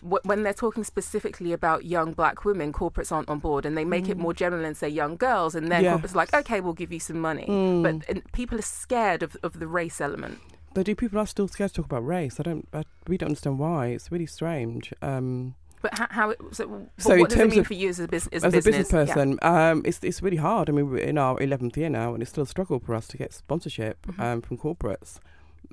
[0.01, 3.85] wh- When they're talking specifically about young black women, corporates aren't on board, and they
[3.85, 5.91] make it more general and say young girls, and then Yes.
[6.01, 7.83] corporates like, okay, we'll give you some money, Mm.
[7.83, 10.39] but and people are scared of, of the race element.
[10.73, 13.27] but do people are still scared to talk about race i don't I, we don't
[13.31, 17.41] understand why it's really strange um But how, how so, So in what does it
[17.41, 19.05] terms mean of- for you as a, bus- as as a a business Yeah.
[19.05, 20.69] person, um, it's it's really hard.
[20.69, 23.07] I mean, we're in our eleventh year now, and it's still a struggle for us
[23.09, 24.19] to get sponsorship Mhm.
[24.19, 25.19] um, from corporates.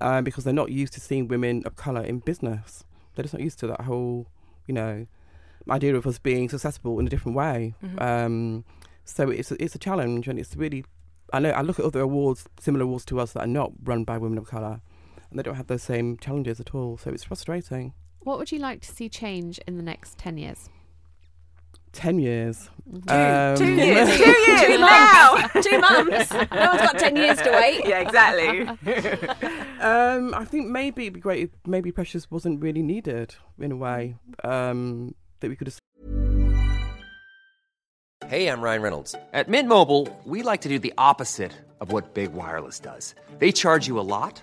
[0.01, 2.85] um, because they're not used to seeing women of color in business.
[3.14, 4.29] They're just not used to that whole,
[4.66, 5.07] you know,
[5.68, 7.75] idea of us being successful in a different way.
[7.83, 8.01] Mhm.
[8.01, 8.64] Um,
[9.05, 10.85] so it's a, it's a challenge, and it's really.
[11.33, 14.05] I know I look at other awards, similar awards to us that are not run
[14.05, 14.81] by women of color,
[15.31, 16.97] and they don't have those same challenges at all.
[16.97, 17.92] So it's frustrating.
[18.28, 20.68] What would you like to see change in the next 10 years?
[21.92, 22.68] Ten years.
[22.86, 23.10] Mhm.
[23.10, 24.18] Um, Two years.
[24.18, 24.60] Two years.
[24.60, 25.30] Two now.
[25.32, 25.66] months.
[25.66, 26.30] Two months.
[26.52, 27.86] No one's got 10 years to wait.
[27.86, 28.68] Yeah, exactly.
[29.80, 33.76] um, I think maybe it'd be great if maybe Precious wasn't really needed in a
[33.76, 34.16] way.
[34.44, 35.78] Um, that we could have
[38.28, 39.14] Hey, I'm Ryan Reynolds.
[39.32, 43.14] At Mint Mobile, we like to do the opposite of what Big Wireless does.
[43.38, 44.42] They charge you a lot,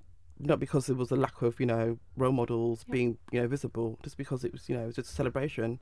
[0.43, 3.97] not because there was a lack of you know role models being you know visible
[4.03, 5.79] just because it was you know it was just a celebration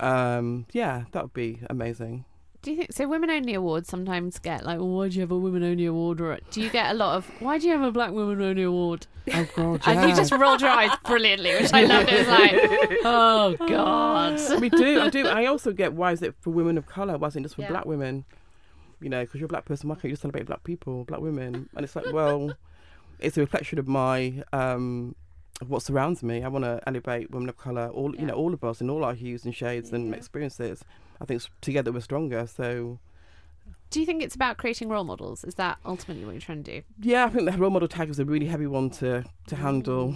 [0.00, 2.24] um yeah that would be amazing
[2.62, 3.06] Do you think so?
[3.08, 6.20] Women only awards sometimes get like, well, why do you have a women only award?
[6.20, 8.64] Or do you get a lot of, why do you have a black women only
[8.64, 9.06] award?
[9.32, 12.08] oh god And you just rolled your eyes brilliantly, which I loved.
[12.10, 14.60] It was like, oh god.
[14.60, 17.28] we do i do i also get why is it for women of color why
[17.28, 17.68] isn't it just for Yeah.
[17.74, 18.24] black women
[19.00, 21.20] you know because you're a black person why can't you just celebrate black people black
[21.20, 22.52] women and it's like well
[23.20, 25.14] it's a reflection of my um
[25.60, 28.54] of what surrounds me i want to elevate women of color all you know all
[28.54, 30.84] of us in all our hues and shades and experiences
[31.20, 32.98] i think together we're stronger so
[33.90, 35.44] Do you think it's about creating role models?
[35.44, 36.82] Is that ultimately what you're trying to do?
[37.00, 40.14] yeah i think the role model tag is a really heavy one to to handle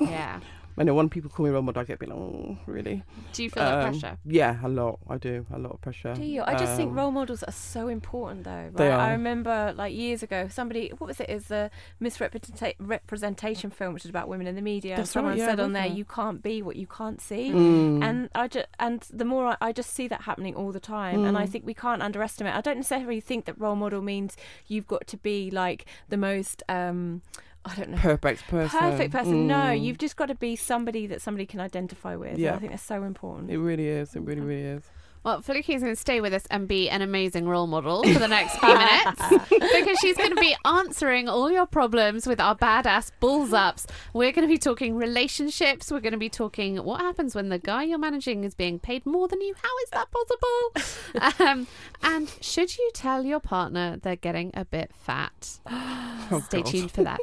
[0.00, 0.40] Yeah.
[0.76, 3.04] I know when people call me role model, I get a bit like, oh, really?
[3.32, 4.18] Do you feel that Um, pressure?
[4.24, 4.98] Yeah, a lot.
[5.08, 5.46] I do.
[5.52, 6.14] A lot of pressure.
[6.14, 6.42] Do you?
[6.44, 8.50] I just think Um, role models are so important, though.
[8.72, 8.76] Right?
[8.76, 11.30] They I remember, like years ago, somebody what was it?
[11.30, 14.96] Is the misrepresentation representation film, which is about women in the media.
[14.96, 15.96] That's Someone right, yeah, said on there, there?
[15.96, 18.02] "You can't be what you can't see," Mm.
[18.02, 21.24] and I just and the more I, I just see that happening all the time,
[21.24, 21.50] and I Mm.
[21.50, 22.54] think we can't underestimate.
[22.54, 26.62] I don't necessarily think that role model means you've got to be like the most.
[26.68, 27.22] um
[27.64, 27.96] I don't know.
[27.98, 28.78] Perfect person.
[28.78, 29.46] Perfect person.
[29.46, 29.82] No, Mm.
[29.82, 32.38] you've just got to be somebody that somebody can identify with.
[32.38, 32.54] Yeah.
[32.54, 33.50] I think that's so important.
[33.50, 34.14] It really is.
[34.14, 34.82] It really, really is.
[35.24, 38.18] Well, Felicia is going to stay with us and be an amazing role model for
[38.18, 42.54] the next few minutes because she's going to be answering all your problems with our
[42.54, 43.86] badass bulls ups.
[44.12, 45.90] We're going to be talking relationships.
[45.90, 49.06] We're going to be talking what happens when the guy you're managing is being paid
[49.06, 49.54] more than you.
[49.62, 51.46] How is that possible?
[51.48, 51.66] um,
[52.02, 55.42] and should you tell your partner they're getting a bit fat?
[56.44, 56.66] Stay God.
[56.66, 57.20] tuned for that.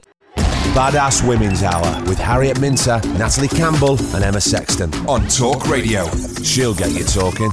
[0.74, 6.10] Badass Women's Hour with Harriet Minter, Natalie Campbell, and Emma Sexton on Talk Radio.
[6.44, 7.52] She'll get you talking.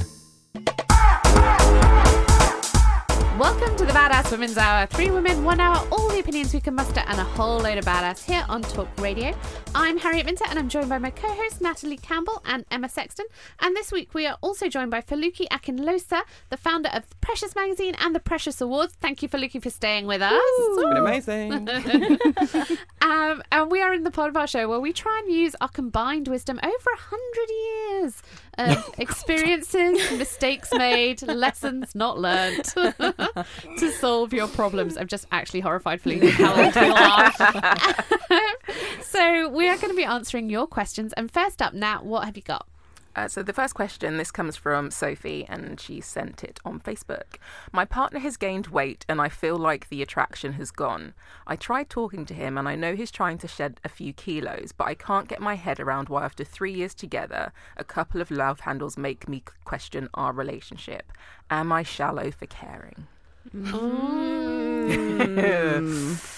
[3.39, 4.85] Welcome to the Badass Women's Hour.
[4.87, 7.85] Three women, one hour, all the opinions we can muster, and a whole load of
[7.85, 9.33] badass here on Talk Radio.
[9.73, 13.27] I'm Harriet Minter, and I'm joined by my co hosts Natalie Campbell and Emma Sexton.
[13.61, 17.95] And this week we are also joined by Foluke Akinlose, the founder of Precious Magazine
[18.01, 18.97] and the Precious Awards.
[18.99, 20.33] Thank you, Foluke, for staying with us.
[20.35, 22.77] It's been amazing.
[23.01, 25.55] Um, and we are in the part of our show where we try and use
[25.61, 28.21] our combined wisdom over a hundred years
[28.59, 34.97] of oh, experiences, mistakes made, lessons not learnt to solve your problems.
[34.97, 37.31] I'm just actually horrified for how old we are.
[39.01, 41.13] so we are going to be answering your questions.
[41.13, 42.67] And first up, Nat, what have you got?
[43.15, 47.37] Uh, so the first question, this comes from Sophie, and she sent it on Facebook.
[47.71, 51.13] My partner has gained weight, and I feel like the attraction has gone.
[51.47, 54.71] I tried talking to him, and I know he's trying to shed a few kilos,
[54.71, 58.31] but I can't get my head around why, after three years together, a couple of
[58.31, 61.11] love handles make me question our relationship.
[61.49, 63.07] Am I shallow for caring?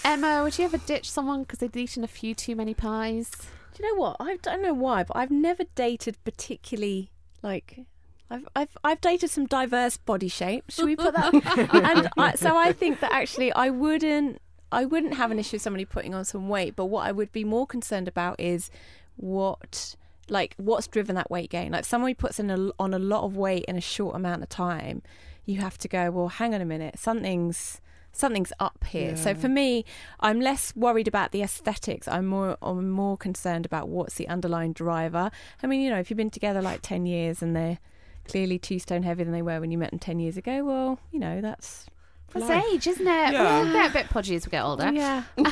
[0.05, 3.31] Emma, would you ever ditch someone because they'd eaten a few too many pies?
[3.73, 4.17] Do you know what?
[4.19, 7.81] I don't know why, but I've never dated particularly like.
[8.29, 10.75] I've I've I've dated some diverse body shapes.
[10.75, 11.33] Should we put that?
[11.73, 15.61] and I, so I think that actually I wouldn't I wouldn't have an issue with
[15.61, 16.75] somebody putting on some weight.
[16.75, 18.71] But what I would be more concerned about is
[19.17, 19.95] what
[20.29, 21.73] like what's driven that weight gain.
[21.73, 24.49] Like somebody puts in a, on a lot of weight in a short amount of
[24.49, 25.01] time,
[25.45, 26.09] you have to go.
[26.09, 26.97] Well, hang on a minute.
[26.97, 29.15] Something's something's up here.
[29.15, 29.85] So for me,
[30.19, 32.07] I'm less worried about the aesthetics.
[32.07, 35.31] I'm more I'm more concerned about what's the underlying driver.
[35.63, 37.79] I mean, you know, if you've been together like ten years and they're
[38.27, 40.99] clearly two stone heavier than they were when you met them ten years ago, well,
[41.11, 41.85] you know, that's
[42.33, 42.63] That's life.
[42.71, 43.33] age, isn't it?
[43.33, 43.61] Yeah.
[43.63, 44.91] We'll get a bit podgy as we get older.
[44.91, 45.23] Yeah.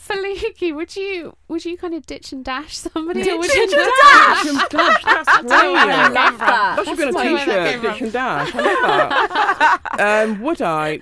[0.00, 3.22] Foluke, would you would you kind of ditch and dash somebody?
[3.22, 4.42] Ditch or would and you dash?
[4.42, 6.76] Ditch and dash, that's I don't know where that.
[6.76, 8.54] That should be on a That's where that t-shirt, ditch and dash.
[8.54, 10.26] I love that.
[10.28, 11.00] um, would I?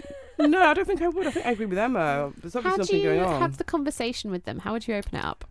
[0.48, 1.26] No, I don't think I would.
[1.26, 2.32] I think I agree with Emma.
[2.40, 3.40] There's How obviously do something you going on.
[3.40, 4.60] have the conversation with them?
[4.60, 5.44] How would you open it up?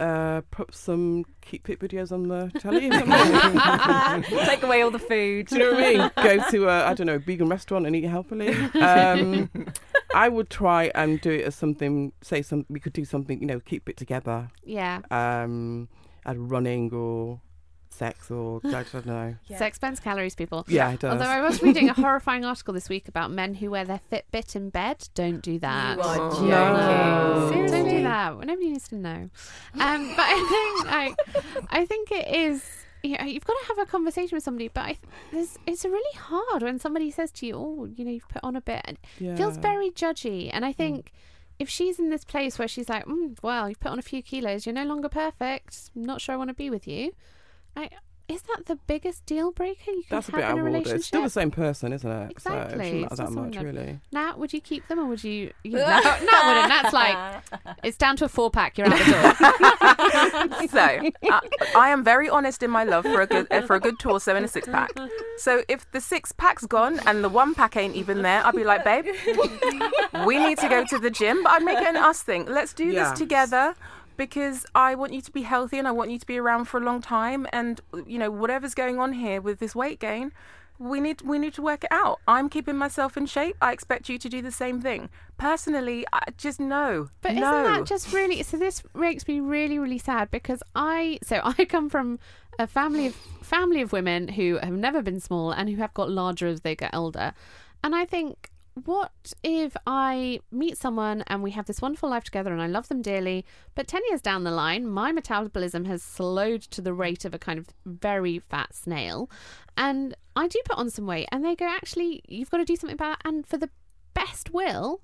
[0.00, 2.88] Uh, put some keep fit videos on the telly.
[2.88, 4.38] or something.
[4.46, 5.46] Take away all the food.
[5.46, 6.10] Do you know what I mean?
[6.38, 8.52] Go to a, I don't know, a vegan restaurant and eat healthily.
[8.80, 9.48] Um,
[10.14, 12.12] I would try and do it as something.
[12.20, 12.66] Say some.
[12.68, 13.40] We could do something.
[13.40, 14.50] You know, keep it together.
[14.64, 15.00] Yeah.
[15.10, 15.88] Um,
[16.26, 17.40] at running or
[18.02, 19.34] sex or I don't know.
[19.56, 20.64] Sex burns calories, people.
[20.68, 21.12] Yeah, it does.
[21.12, 24.56] Although I was reading a horrifying article this week about men who wear their Fitbit
[24.56, 25.08] in bed.
[25.14, 25.96] Don't do that.
[25.98, 26.30] You are Oh.
[26.30, 26.48] joking.
[26.48, 27.68] No.
[27.68, 28.38] Don't do that.
[28.46, 29.30] Nobody needs to know.
[29.78, 32.64] Um, but I think like, I think it is.
[33.04, 34.96] You know, you've got to have a conversation with somebody, but I,
[35.32, 38.54] there's, it's really hard when somebody says to you, "Oh, you know, you've put on
[38.54, 40.50] a bit," and it feels very judgy.
[40.52, 41.10] And I think
[41.58, 44.22] if she's in this place where she's like, mm, "Well, you've put on a few
[44.22, 45.90] kilos, you're no longer perfect.
[45.96, 47.10] I'm not sure I want to be with you,"
[47.76, 47.88] I,
[48.28, 50.96] is that the biggest deal breaker you can That's a have bit in a relationship?
[50.96, 52.40] It's still the same person, isn't it?
[52.40, 52.84] So it Exactly.
[52.84, 54.00] shouldn't It's not that much, someone really.
[54.12, 55.52] Nat, would you keep them or would you?
[55.64, 56.68] you Nat, Nat wouldn't.
[56.68, 57.42] Nat's like,
[57.82, 58.78] it's down to a four pack.
[58.78, 60.68] You're out the door.
[60.68, 61.40] so uh,
[61.76, 64.34] I am very honest in my love for a good uh, for a good torso
[64.34, 64.90] and a six pack.
[65.38, 68.64] So if the six pack's gone and the one pack ain't even there, I'd be
[68.64, 69.06] like, babe,
[70.26, 71.42] we need to go to the gym.
[71.42, 72.46] But I'd make it an us thing.
[72.46, 73.10] Let's do Yeah.
[73.10, 73.74] this together.
[74.16, 76.78] Because I want you to be healthy and I want you to be around for
[76.78, 80.32] a long time, and you know whatever's going on here with this weight gain,
[80.78, 82.20] we need we need to work it out.
[82.26, 83.56] I'm keeping myself in shape.
[83.60, 85.08] I expect you to do the same thing.
[85.38, 87.40] Personally, I just no, But no.
[87.42, 88.42] isn't that just really?
[88.42, 91.18] So this makes me really, really sad because I.
[91.22, 92.18] So I come from
[92.58, 96.10] a family of family of women who have never been small and who have got
[96.10, 97.32] larger as they get older,
[97.82, 98.50] and I think.
[98.74, 102.88] What if I meet someone and we have this wonderful life together and I love
[102.88, 107.26] them dearly, but 10 years down the line, my metabolism has slowed to the rate
[107.26, 109.30] of a kind of very fat snail,
[109.76, 112.76] and I do put on some weight, and they go, actually, you've got to do
[112.76, 113.68] something about it, and for the
[114.14, 115.02] best will,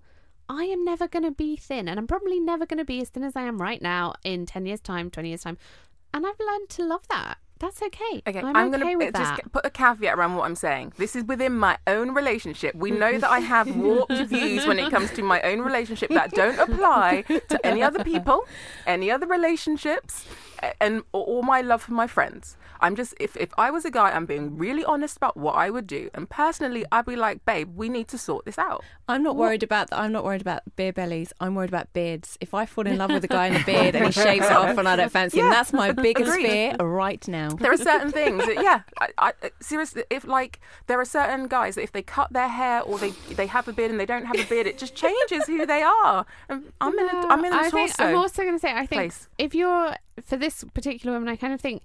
[0.49, 3.11] I am never going to be thin, and I'm probably never going to be as
[3.11, 5.59] thin as I am right now in 10 years' time, 20 years' time.
[6.13, 7.39] And I've learned to love that.
[7.61, 8.23] That's okay.
[8.27, 9.53] Okay, I'm, I'm, okay with uh, just that.
[9.53, 10.93] put a caveat around what I'm saying.
[10.97, 12.75] This is within my own relationship.
[12.77, 16.31] We know that I have warped views when it comes to my own relationship that
[16.31, 18.45] don't apply to any other people,
[18.87, 20.25] any other relationships,
[20.81, 22.57] and or my love for my friends.
[22.81, 25.71] I'm just if if I was a guy, I'm being really honest about what I
[25.71, 28.85] would do, and personally, I'd be like, babe, we need to sort this out.
[29.09, 29.99] I'm not worried about that.
[29.99, 31.33] I'm not worried about beer bellies.
[31.41, 32.37] I'm worried about beards.
[32.41, 34.53] If I fall in love with a guy in a beard and he shaves it
[34.53, 36.47] off and I don't fancy him, that's my biggest Agreed.
[36.47, 37.49] fear right now.
[37.49, 41.49] There are certain things that, yeah, I, I, uh, seriously, if like there are certain
[41.49, 44.07] guys that if they cut their hair or they they have a beard and they
[44.07, 46.27] don't have a beard, it just changes who they are.
[46.49, 47.93] And I'm in a, I'm in a I think.
[47.99, 49.29] I'm also going to say, I think place.
[49.39, 49.95] if you're,
[50.25, 51.83] for this particular woman, I kind of think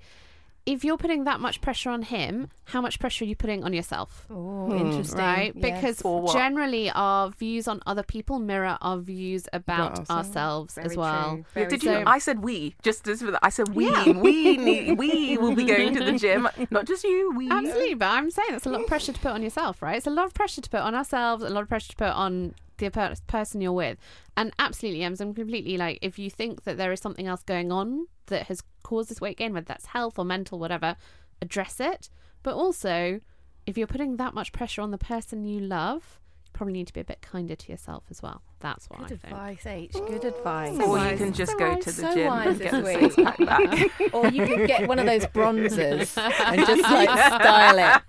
[0.65, 3.74] if you're putting that much pressure on him, how much pressure are you putting on
[3.74, 4.26] yourself?
[4.30, 5.19] Oh, interesting.
[5.19, 5.52] Right?
[5.56, 5.82] Yes.
[6.02, 10.10] Because generally our views on other people mirror our views about ourselves.
[10.10, 11.38] ourselves Very as well.
[11.38, 11.91] Yeah, Very Did you?
[11.91, 12.76] So- I said we.
[12.82, 13.89] Just as for that, I said we.
[13.89, 14.12] Yeah.
[14.13, 14.98] We need.
[14.98, 16.48] We will be going to the gym.
[16.72, 17.34] Not just you.
[17.36, 17.50] We.
[17.50, 19.98] Absolutely, but I'm saying that's a lot of pressure to put on yourself, right?
[19.98, 22.10] It's a lot of pressure to put on ourselves, a lot of pressure to put
[22.13, 23.98] on the per- person you're with.
[24.38, 27.72] And absolutely, Ems, I'm completely like, if you think that there is something else going
[27.72, 30.95] on that has caused this weight gain, whether that's health or mental, whatever,
[31.41, 32.09] address it.
[32.43, 33.21] But also,
[33.65, 36.93] if you're putting that much pressure on the person you love, you probably need to
[36.93, 38.41] be a bit kinder to yourself as well.
[38.64, 39.24] That's what Good I think.
[39.26, 39.91] advice, H.
[39.91, 40.80] Good advice.
[40.80, 43.38] Or you can just go to the So gym and get the this six pack
[43.39, 43.91] back.
[44.14, 48.01] or you can get one of those bronzers and just like style it.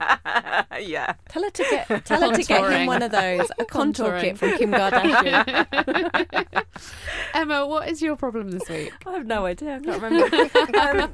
[0.88, 1.14] yeah.
[1.28, 4.20] Tell her to get tell her to get him one of those, a contour Contouring.
[4.20, 6.64] kit from Kim Kardashian.
[7.34, 8.92] Emma, what is your problem this week?
[9.04, 9.74] I have no idea.
[9.74, 10.78] I can't remember.
[10.78, 11.12] um,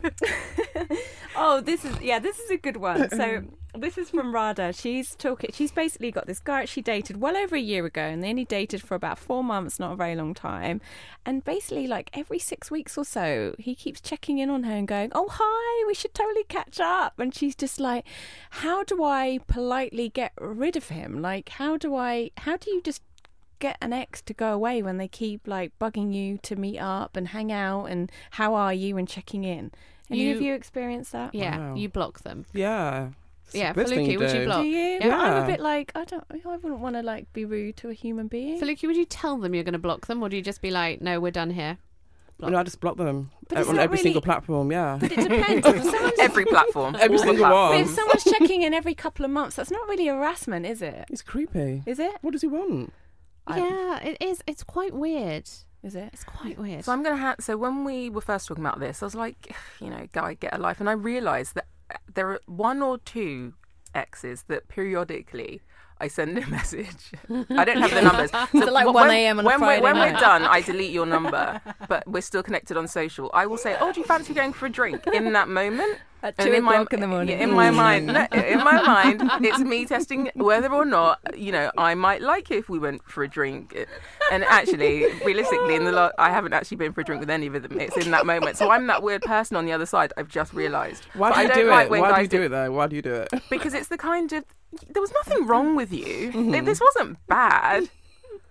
[1.35, 3.09] oh, this is yeah, this is a good one.
[3.09, 3.45] So
[3.75, 4.73] this is from Rada.
[4.73, 5.51] She's talking.
[5.53, 8.45] She's basically got this guy she dated well over a year ago, and they only
[8.45, 10.81] dated for about four months, not a very long time.
[11.25, 14.89] And basically, like every six weeks or so, he keeps checking in on her and
[14.89, 18.05] going, "Oh hi, we should totally catch up." And she's just like,
[18.51, 21.21] "How do I politely get rid of him?
[21.23, 22.31] Like, how do I?
[22.39, 23.03] How do you just?"
[23.59, 27.15] get an ex to go away when they keep like bugging you to meet up
[27.15, 29.71] and hang out and how are you and checking in.
[30.11, 31.35] Any of You- you experienced that?
[31.35, 31.75] Yeah, Wow.
[31.75, 32.47] you block them.
[32.55, 33.11] Yeah.
[33.51, 34.63] It's the Yeah, best thing would you block?
[34.63, 34.99] Do you?
[35.01, 35.09] Yeah.
[35.09, 36.25] But I'm a bit like I don't.
[36.31, 38.61] I wouldn't want to like be rude to a human being.
[38.61, 40.71] Foluke, would you tell them you're going to block them, or do you just be
[40.71, 41.79] like, no, we're done here?
[42.39, 44.73] No, I just block them But uh, it's on not every really- single platform.
[44.73, 44.97] Yeah.
[44.99, 45.67] But it depends.
[45.67, 46.97] if someone's, Every platform.
[46.99, 47.71] Every all the single platforms.
[47.71, 47.83] one.
[47.85, 51.05] but if someone's checking in every couple of months, that's not really harassment, is it?
[51.11, 51.83] It's creepy.
[51.85, 52.15] Is it?
[52.23, 52.93] What does he want?
[53.47, 54.43] I- yeah, it is.
[54.47, 55.51] It's quite weird.
[55.83, 56.11] Is it?
[56.13, 56.85] It's quite weird.
[56.85, 57.37] So I'm gonna have.
[57.41, 60.55] So when we were first talking about this, I was like, you know, guy, get
[60.55, 61.67] a life, and I realised that
[62.15, 63.55] there are one or two
[63.95, 65.61] exes that periodically
[66.03, 67.13] I send a message.
[67.51, 68.31] I don't have the numbers.
[68.65, 69.39] So like when- 1 a.m.
[69.39, 72.43] on a when Friday we're, when we're done, I delete your number, but we're still
[72.43, 73.31] connected on social.
[73.35, 75.99] I will say, "Oh, do you fancy going for a drink?" In that moment.
[76.23, 77.39] At two in my- o'clock in the morning.
[77.39, 81.71] in my mind, no, in my mind, it's me testing whether or not you know
[81.79, 83.75] I might like it if we went for a drink.
[84.31, 87.47] And actually, realistically, in the lo- I haven't actually been for a drink with any
[87.47, 87.81] of them.
[87.81, 90.13] It's in that moment, so I'm that weird person on the other side.
[90.17, 91.07] I've just realised.
[91.15, 91.91] Why do I you don't do like it?
[91.91, 92.71] when Why do guys you do it though?
[92.73, 93.29] Why do you do it?
[93.49, 94.45] Because it's the kind of
[94.89, 96.31] there was nothing wrong with you.
[96.33, 96.65] Mm-hmm.
[96.65, 97.89] This wasn't bad.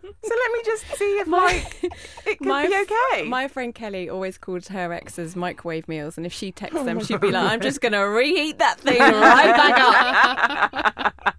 [0.02, 1.84] So let me just see if like
[2.26, 3.24] it could My be okay.
[3.28, 7.22] My friend Kelly always called her exes microwave meals, and if she texts them, she'd
[7.22, 11.36] be like, "I'm just going to reheat that thing right back up."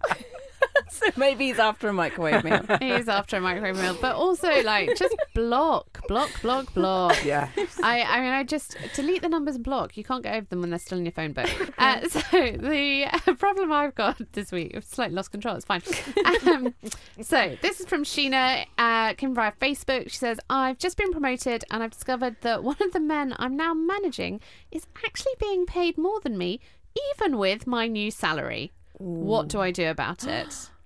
[1.01, 2.65] so maybe he's after a microwave meal.
[2.81, 7.23] He's after a microwave meal, but also like just block, block, block, block.
[7.23, 7.47] Yeah.
[7.81, 9.95] I, I mean, I just delete the numbers and block.
[9.95, 11.49] You can't get over them when they're still in your phone book.
[11.81, 15.55] Uh, so the uh, problem I've got this week, I've slightly lost control.
[15.55, 15.81] It's fine.
[16.45, 16.75] Um,
[17.21, 20.11] so this is from Sheena, uh, came via Facebook.
[20.11, 23.55] She says, "I've just been promoted, and I've discovered that one of the men I'm
[23.57, 26.59] now managing is actually being paid more than me,
[27.13, 28.73] even with my new salary.
[28.97, 30.69] What do I do about it?"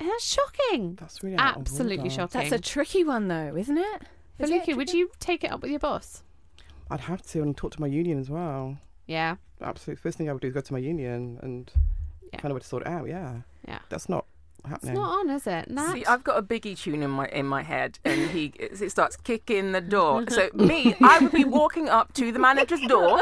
[0.00, 0.96] And That's shocking.
[1.00, 2.10] That's really out of Absolutely order.
[2.10, 2.40] shocking.
[2.40, 4.02] That's a tricky one, though, isn't it?
[4.38, 6.22] Is it Foluke, would you take it up with your boss?
[6.90, 8.78] I'd have to and talk to my union as well.
[9.06, 9.36] Yeah.
[9.60, 10.00] Absolutely.
[10.00, 11.70] First thing I would do is go to my union and
[12.32, 12.40] Yeah.
[12.40, 13.08] find a way to sort it out.
[13.08, 13.38] Yeah.
[13.66, 13.80] Yeah.
[13.88, 14.26] That's not
[14.60, 14.94] It's happening.
[14.94, 15.68] not on, is it?
[15.70, 15.92] Nat?
[15.92, 19.16] See, I've got a biggie tune in my in my head, and he it starts
[19.16, 20.24] kicking the door.
[20.30, 23.20] So me, I would be walking up to the manager's door,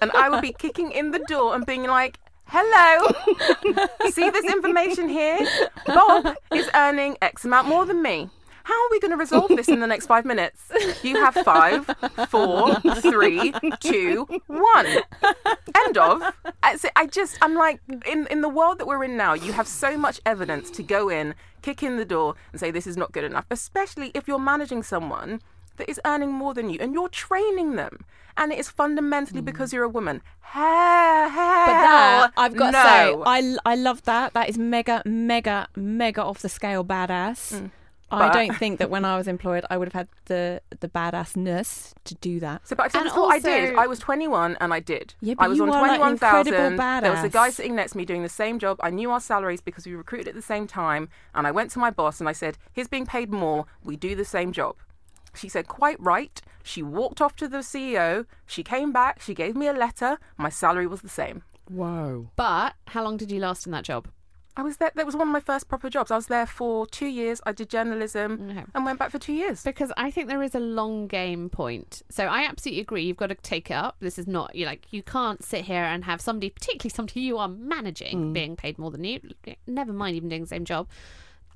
[0.00, 2.18] and I would be kicking in the door and being like,
[2.54, 5.38] "Hello, see this information here?
[5.86, 8.28] Bob is earning X amount more than me."
[8.64, 10.70] How are we going to resolve this in the next five minutes?
[11.02, 11.86] You have five,
[12.28, 14.86] four, three, two, one.
[15.84, 16.22] End of.
[16.62, 19.66] I, I just, I'm like, in, in the world that we're in now, you have
[19.66, 23.10] so much evidence to go in, kick in the door, and say this is not
[23.10, 25.40] good enough, especially if you're managing someone
[25.76, 28.04] that is earning more than you and you're training them.
[28.36, 29.44] And it is fundamentally hmm.
[29.44, 30.22] because you're a woman.
[30.40, 32.82] Hell, hell, But that I've got no.
[32.82, 34.32] to say, I I love that.
[34.32, 37.54] That is mega, mega, mega off the scale badass.
[37.54, 37.70] Mm.
[38.12, 40.88] I But- don't think that when I was employed, I would have had the the
[40.88, 42.68] badassness to do that.
[42.68, 43.74] So, but I that's what I did.
[43.74, 45.14] I was 21 and I did.
[45.20, 46.76] Yeah, but I was you on are, like, an 21,000.
[47.02, 48.78] There was a guy sitting next to me doing the same job.
[48.82, 51.08] I knew our salaries because we recruited at the same time.
[51.34, 53.64] And I went to my boss and I said, he's being paid more.
[53.82, 54.76] We do the same job.
[55.34, 56.40] She said, quite right.
[56.62, 58.26] She walked off to the CEO.
[58.46, 59.20] She came back.
[59.20, 60.18] She gave me a letter.
[60.36, 61.42] My salary was the same.
[61.68, 62.30] Whoa.
[62.36, 64.08] But how long did you last in that job?
[64.54, 64.90] I was there.
[64.94, 66.10] That was one of my first proper jobs.
[66.10, 67.40] I was there for two years.
[67.46, 68.64] I did journalism Okay.
[68.74, 69.62] and went back for two years.
[69.62, 72.02] Because I think there is a long game point.
[72.10, 73.02] So I absolutely agree.
[73.04, 73.96] You've got to take it up.
[74.00, 77.38] This is not you like you can't sit here and have somebody, particularly somebody you
[77.38, 79.20] are managing, being paid more than you.
[79.66, 80.86] Never mind even doing the same job.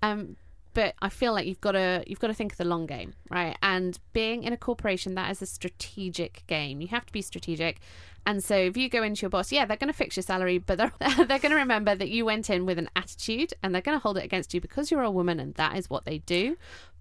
[0.02, 0.36] Um,
[0.76, 3.14] but I feel like you've got to you've got to think of the long game,
[3.30, 3.56] right?
[3.62, 6.82] And being in a corporation, that is a strategic game.
[6.82, 7.80] You have to be strategic.
[8.26, 10.58] And so if you go into your boss, yeah, they're going to fix your salary,
[10.58, 13.80] but they're they're going to remember that you went in with an attitude, and they're
[13.80, 16.18] going to hold it against you because you're a woman, and that is what they
[16.18, 16.58] do.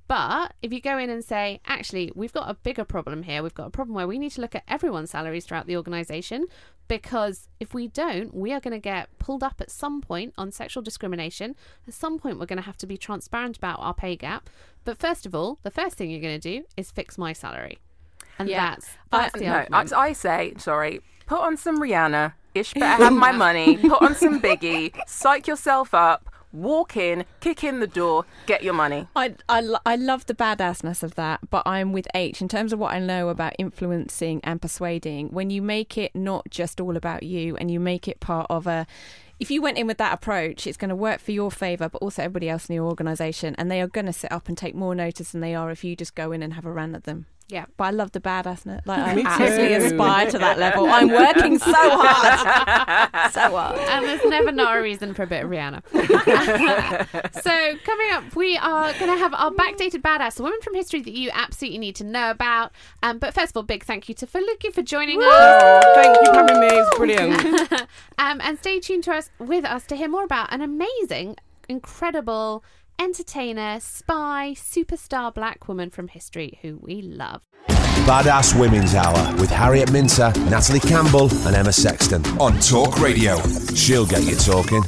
[0.08, 3.56] But if you go in and say, actually, we've got a bigger problem here, we've
[3.56, 6.46] got a problem where we need to look at everyone's salaries throughout the organisation
[6.88, 10.52] because if we don't, we are going to get pulled up at some point on
[10.52, 11.56] sexual discrimination.
[11.88, 14.50] At some point, we're going to have to be transparent about our pay gap.
[14.84, 17.80] But first of all, the first thing you're going to do is fix my salary.
[18.38, 19.94] And that's, that's I, the no, argument.
[19.94, 22.34] I, I say, sorry, put on some Rihanna.
[22.54, 23.78] Ish better have my money.
[23.78, 24.96] Put on some Biggie.
[25.08, 26.30] Psych yourself up.
[26.56, 29.08] Walk in, kick in the door, get your money.
[29.16, 32.80] I, I, I love the badassness of that, but I'm with H in terms of
[32.80, 35.30] what I know about influencing and persuading.
[35.30, 38.68] When you make it not just all about you and you make it part of
[38.68, 38.88] a.
[39.38, 42.02] If you went in with that approach, it's going to work for your favour, but
[42.02, 44.76] also everybody else in your organisation, and they are going to sit up and take
[44.76, 47.04] more notice than they are if you just go in and have a run at
[47.04, 47.26] them.
[47.48, 47.66] Yeah.
[47.78, 48.82] But I love the badassness.
[48.86, 50.90] Like, I Me absolutely aspire to that level.
[50.90, 53.32] I'm working so hard.
[53.32, 53.78] so hard.
[53.78, 55.84] and there's never not a reason for a bit of Rihanna.
[57.44, 61.02] so coming up, we are going to have our backdated badass, a woman from history
[61.02, 62.72] that you absolutely need to know about.
[63.04, 65.84] Um, but first of all, big thank you to Foluke for joining us.
[65.96, 66.68] Thank you for having me.
[66.72, 67.72] It's brilliant.
[68.18, 71.38] um, and stay tuned to us with us to hear more about an amazing,
[71.70, 72.64] incredible
[73.00, 77.44] entertainer, spy, superstar black woman from history who we love.
[78.06, 83.38] Badass Women's Hour with Harriet Minter, Natalie Campbell, and Emma Sexton on Talk Radio.
[83.74, 84.84] She'll get you talking.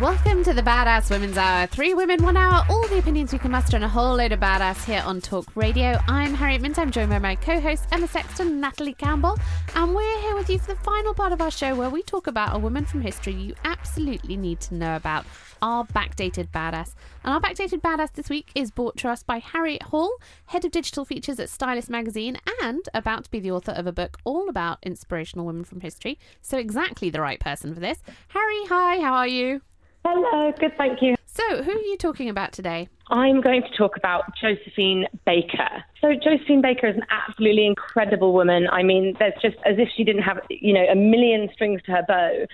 [0.00, 1.66] Welcome to the Badass Women's Hour.
[1.68, 4.40] Three women, one hour, all the opinions we can muster, and a whole load of
[4.40, 5.98] badass here on Talk Radio.
[6.06, 6.78] I'm Harriet Mint.
[6.78, 9.38] I'm joined by my co hosts Emma Sexton Natalie Campbell.
[9.74, 12.26] And we're here with you for the final part of our show where we talk
[12.26, 15.24] about a woman from history you absolutely need to know about.
[15.62, 16.92] Our backdated badass.
[17.24, 20.72] And our backdated badass this week is brought to us by Harriet Hall, head of
[20.72, 24.50] digital features at Stylist Magazine, and about to be the author of a book all
[24.50, 26.18] about inspirational women from history.
[26.42, 28.02] So, exactly the right person for this.
[28.28, 29.62] Harry, hi, how are you?
[30.08, 31.16] Hello, good, thank you.
[31.24, 32.88] So, who are you talking about today?
[33.10, 35.82] I'm going to talk about Josephine Baker.
[36.00, 38.68] So, Josephine Baker is an absolutely incredible woman.
[38.70, 41.90] I mean, there's just as if she didn't have, you know, a million strings to
[41.90, 42.46] her bow.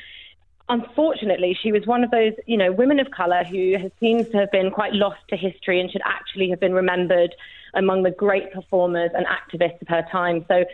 [0.71, 4.39] Unfortunately, she was one of those, you know, women of colour who has, seems to
[4.39, 7.35] have been quite lost to history and should actually have been remembered
[7.75, 10.47] among the great performers and activists of her time.
[10.49, 10.65] So,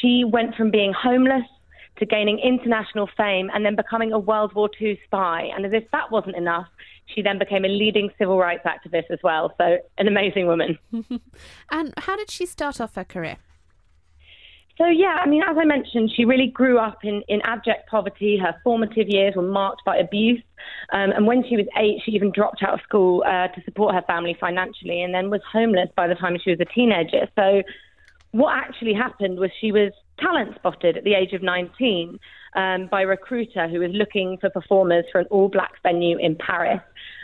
[0.00, 1.46] she went from being homeless
[1.98, 5.50] to gaining international fame and then becoming a World War II spy.
[5.54, 6.66] And as if that wasn't enough,
[7.06, 9.54] she then became a leading civil rights activist as well.
[9.58, 10.78] So, an amazing woman.
[11.70, 13.36] and how did she start off her career?
[14.78, 18.36] So, yeah, I mean, as I mentioned, she really grew up in, in abject poverty.
[18.36, 20.42] Her formative years were marked by abuse.
[20.92, 23.94] Um, and when she was eight, she even dropped out of school uh, to support
[23.94, 27.26] her family financially and then was homeless by the time she was a teenager.
[27.36, 27.62] So,
[28.32, 32.18] what actually happened was she was talent spotted at the age of 19
[32.54, 36.36] um, by a recruiter who was looking for performers for an all black venue in
[36.36, 36.80] Paris.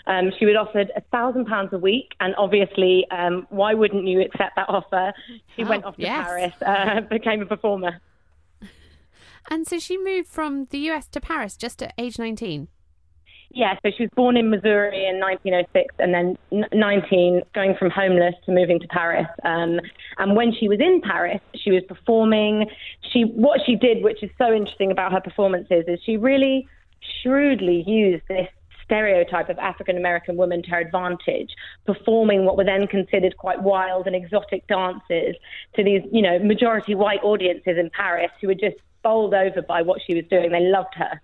[0.07, 4.20] Um, she was offered a thousand pounds a week, and obviously, um, why wouldn't you
[4.20, 5.12] accept that offer?
[5.57, 6.26] She Oh, went off to yes.
[6.26, 8.01] Paris, uh, became a performer.
[9.51, 12.68] And so she moved from the US to Paris just at age 19.
[13.55, 18.35] Yeah, so she was born in Missouri in 1906 and then 19, going from homeless
[18.47, 19.27] to moving to Paris.
[19.45, 19.79] Um,
[20.17, 22.71] and when she was in Paris, she was performing.
[23.13, 26.67] She What she did, which is so interesting about her performances, is she really
[27.23, 28.49] shrewdly used this
[28.85, 34.07] stereotype of African American woman to her advantage, performing what were then considered quite wild
[34.07, 35.37] and exotic dances
[35.75, 39.83] to these, you know, majority white audiences in Paris who were just bowled over by
[39.83, 40.53] what she was doing.
[40.53, 41.21] They loved her.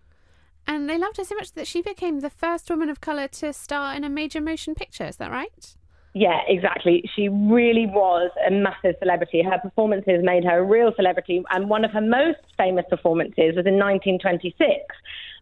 [0.68, 3.54] And they loved her so much that she became the first woman of colour to
[3.54, 5.06] star in a major motion picture.
[5.06, 5.74] Is that right?
[6.12, 7.08] Yeah, exactly.
[7.16, 9.42] She really was a massive celebrity.
[9.42, 13.66] Her performances made her a real celebrity, and one of her most famous performances was
[13.66, 14.84] in 1926.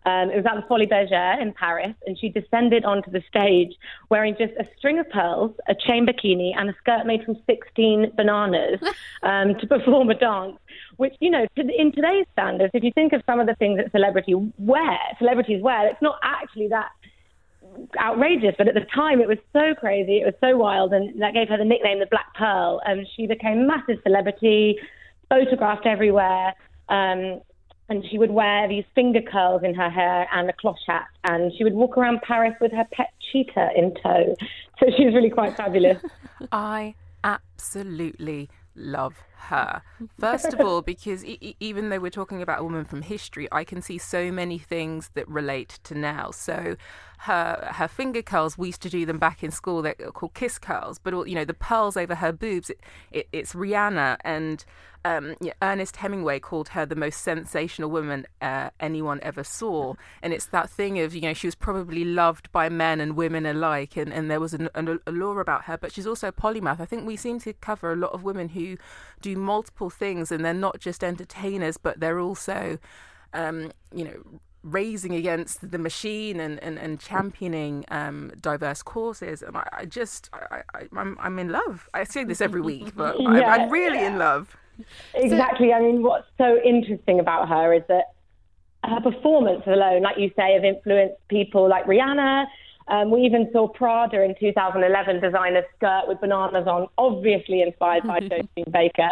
[0.06, 3.74] Um, it was at the Folies Bergère in Paris, and she descended onto the stage
[4.08, 8.12] wearing just a string of pearls, a chain bikini, and a skirt made from 16
[8.16, 8.78] bananas
[9.24, 10.58] um, to perform a dance.
[10.96, 13.92] Which, you know, in today's standards, if you think of some of the things that
[13.92, 16.88] celebrity wear, celebrities wear, it's not actually that
[17.98, 21.34] outrageous, but at the time it was so crazy, it was so wild, and that
[21.34, 22.80] gave her the nickname the Black Pearl.
[22.86, 24.78] And she became a massive celebrity,
[25.28, 26.54] photographed everywhere.
[26.88, 27.40] Um,
[27.88, 31.52] and she would wear these finger curls in her hair and a cloth hat, and
[31.56, 34.34] she would walk around Paris with her pet cheetah in tow.
[34.80, 36.02] So she was really quite fabulous.
[36.52, 39.82] I absolutely love her.
[40.18, 43.64] First of all, because e- even though we're talking about a woman from history, I
[43.64, 46.30] can see so many things that relate to now.
[46.30, 46.76] So,
[47.18, 49.82] her her finger curls, we used to do them back in school.
[49.82, 52.70] They're called kiss curls, but all, you know the pearls over her boobs.
[52.70, 54.64] It, it, it's Rihanna and
[55.06, 60.32] um, yeah, Ernest Hemingway called her the most sensational woman uh, anyone ever saw, and
[60.32, 63.96] it's that thing of you know she was probably loved by men and women alike,
[63.96, 65.76] and, and there was an, an allure about her.
[65.76, 66.80] But she's also a polymath.
[66.80, 68.76] I think we seem to cover a lot of women who
[69.20, 72.78] do multiple things, and they're not just entertainers, but they're also
[73.32, 79.42] um, you know raising against the machine and, and, and championing um, diverse causes.
[79.42, 81.88] And I, I just, I, I, I'm, I'm in love.
[81.94, 84.56] I say this every week, but Yeah, I, I'm really in love.
[85.14, 85.72] Exactly.
[85.72, 88.12] I mean, what's so interesting about her is that
[88.84, 92.46] her performance alone, like you say, have influenced people like Rihanna.
[92.88, 98.04] Um, we even saw Prada in 2011 design a skirt with bananas on, obviously inspired
[98.04, 99.10] by Josephine Baker.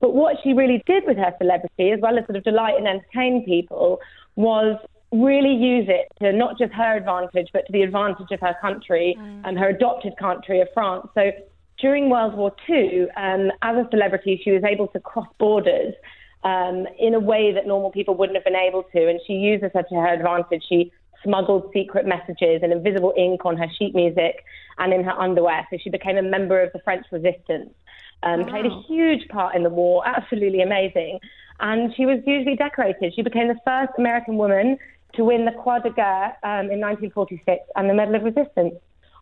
[0.00, 2.86] But what she really did with her celebrity, as well as sort of delight and
[2.86, 4.00] entertain people,
[4.36, 4.78] was
[5.22, 9.16] really use it to not just her advantage, but to the advantage of her country
[9.44, 11.08] and her adopted country of France.
[11.14, 11.30] So
[11.78, 15.94] during World War II, um, as a celebrity, she was able to cross borders
[16.44, 19.08] um, in a way that normal people wouldn't have been able to.
[19.08, 20.64] And she used this to her advantage.
[20.68, 20.92] She
[21.22, 24.44] smuggled secret messages and invisible ink on her sheet music
[24.78, 25.66] and in her underwear.
[25.70, 27.70] So she became a member of the French resistance.
[28.22, 31.20] Um, Played a huge part in the war, absolutely amazing.
[31.60, 33.12] And she was hugely decorated.
[33.14, 34.78] She became the first American woman
[35.14, 38.74] to win the Croix de Guerre um, in 1946 and the Medal of Resistance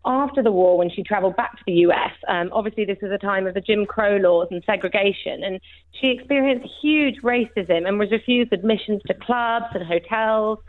[0.05, 2.11] after the war when she traveled back to the US.
[2.27, 5.59] Um, obviously, this was a time of the Jim Crow laws and segregation, and
[5.99, 10.59] she experienced huge racism and was refused admissions to clubs and hotels.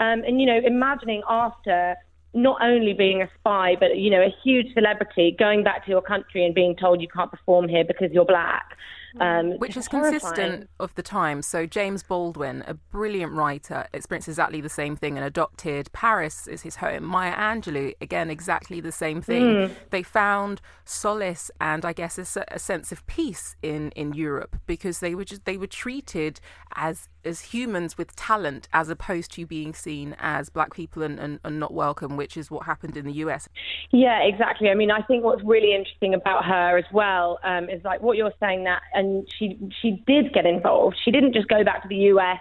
[0.00, 1.96] Um, and, you know, imagining after
[2.34, 6.02] not only being a spy, but, you know, a huge celebrity going back to your
[6.02, 8.76] country and being told you can't perform here because you're black.
[9.20, 10.20] Um, Which is horrifying.
[10.20, 11.42] consistent of the time.
[11.42, 16.62] So James Baldwin, a brilliant writer, experienced exactly the same thing and adopted Paris as
[16.62, 17.04] his home.
[17.04, 19.42] Maya Angelou, again, exactly the same thing.
[19.42, 19.70] Mm.
[19.90, 25.14] They found solace and I guess a sense of peace in, in Europe because they
[25.14, 26.40] were just they were treated
[26.74, 31.38] as as humans with talent as opposed to being seen as black people and, and,
[31.44, 33.48] and not welcome, which is what happened in the US.
[33.90, 34.70] Yeah, exactly.
[34.70, 38.16] I mean, I think what's really interesting about her as well um, is like what
[38.16, 39.07] you're saying that, and
[39.38, 40.96] she she did get involved.
[41.04, 42.38] She didn't just go back to the US,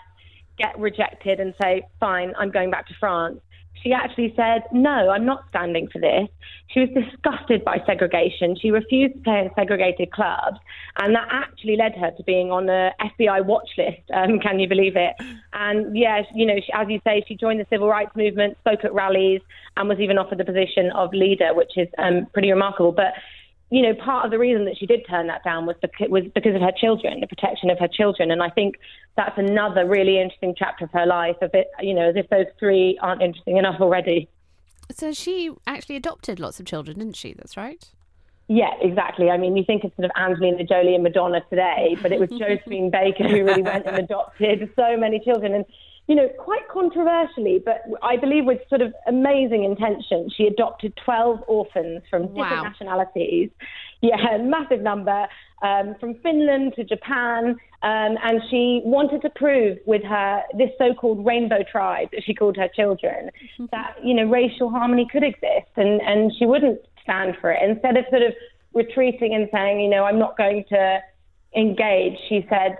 [0.57, 3.39] get rejected, and say, "Fine, I'm going back to France."
[3.83, 6.27] She actually said, "No, I'm not standing for this."
[6.69, 8.55] She was disgusted by segregation.
[8.59, 10.57] She refused to play in segregated clubs,
[10.99, 14.03] and that actually led her to being on the FBI watch list.
[14.13, 15.13] Um, can you believe it?
[15.53, 18.83] And yeah, you know, she, as you say, she joined the civil rights movement, spoke
[18.83, 19.41] at rallies,
[19.75, 22.91] and was even offered the position of leader, which is um, pretty remarkable.
[22.91, 23.13] But
[23.69, 26.23] you know, part of the reason that she did turn that down was because, was
[26.33, 28.31] because of her children, the protection of her children.
[28.31, 28.75] And I think
[29.17, 31.35] that's another really interesting chapter of her life.
[31.41, 34.29] A bit, you know, as if those three aren't interesting enough already.
[34.91, 37.33] So she actually adopted lots of children, didn't she?
[37.33, 37.83] That's right.
[38.47, 39.29] Yeah, exactly.
[39.29, 42.29] I mean, you think of sort of Angelina Jolie and Madonna today, but it was
[42.39, 45.53] Josephine Baker who really went and adopted so many children.
[45.53, 45.65] And,
[46.07, 51.43] you know, quite controversially, but I believe with sort of amazing intention, she adopted 12
[51.47, 52.63] orphans from different Wow.
[52.63, 53.49] nationalities.
[54.01, 55.27] Yeah, a massive number
[55.61, 57.57] um, from Finland to Japan.
[57.83, 62.33] Um, and she wanted to prove with her, this so called rainbow tribe that she
[62.33, 63.29] called her children,
[63.71, 65.71] that, you know, racial harmony could exist.
[65.75, 67.59] And, and she wouldn't stand for it.
[67.67, 68.33] Instead of sort of
[68.73, 70.99] retreating and saying, you know, I'm not going to
[71.55, 72.77] engage, she said,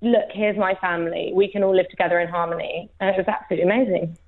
[0.00, 1.32] look, here's my family.
[1.34, 2.90] We can all live together in harmony.
[3.00, 4.18] And it was absolutely amazing.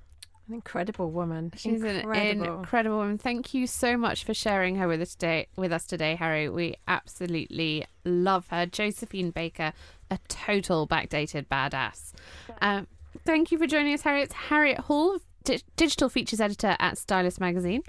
[0.47, 1.51] An incredible woman.
[1.57, 2.11] She's incredible.
[2.13, 3.17] an incredible woman.
[3.17, 5.47] Thank you so much for sharing her with us today.
[5.57, 6.47] With us today, Harry.
[6.49, 8.65] We absolutely love her.
[8.65, 9.73] Josephine Baker,
[10.09, 12.13] a total backdated badass.
[12.61, 12.87] Um,
[13.25, 14.25] thank you for joining us, Harriet.
[14.25, 17.83] It's Harriet Hall, di- digital features editor at Stylist Magazine.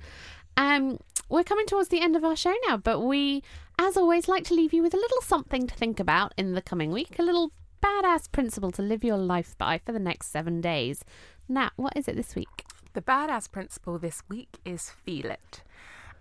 [0.56, 0.98] Um,
[1.28, 3.44] we're coming towards the end of our show now, but we,
[3.78, 6.62] as always, like to leave you with a little something to think about in the
[6.62, 7.18] coming week.
[7.18, 7.52] A little
[7.82, 11.04] badass principle to live your life by for the next seven days.
[11.48, 12.64] Nat, what is it this week?
[12.94, 15.62] The badass principle this week is feel it.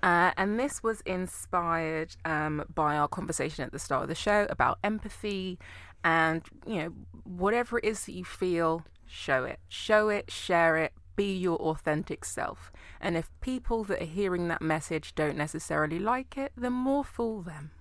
[0.04, 4.46] Uh, and this was inspired um, by our conversation at the start of the show
[4.50, 5.58] about empathy
[6.04, 6.94] and, you know,
[7.24, 9.60] whatever it is that you feel, show it.
[9.68, 12.72] Show it, share it, be your authentic self.
[13.02, 17.42] And if people that are hearing that message don't necessarily like it, then more fool
[17.42, 17.72] them.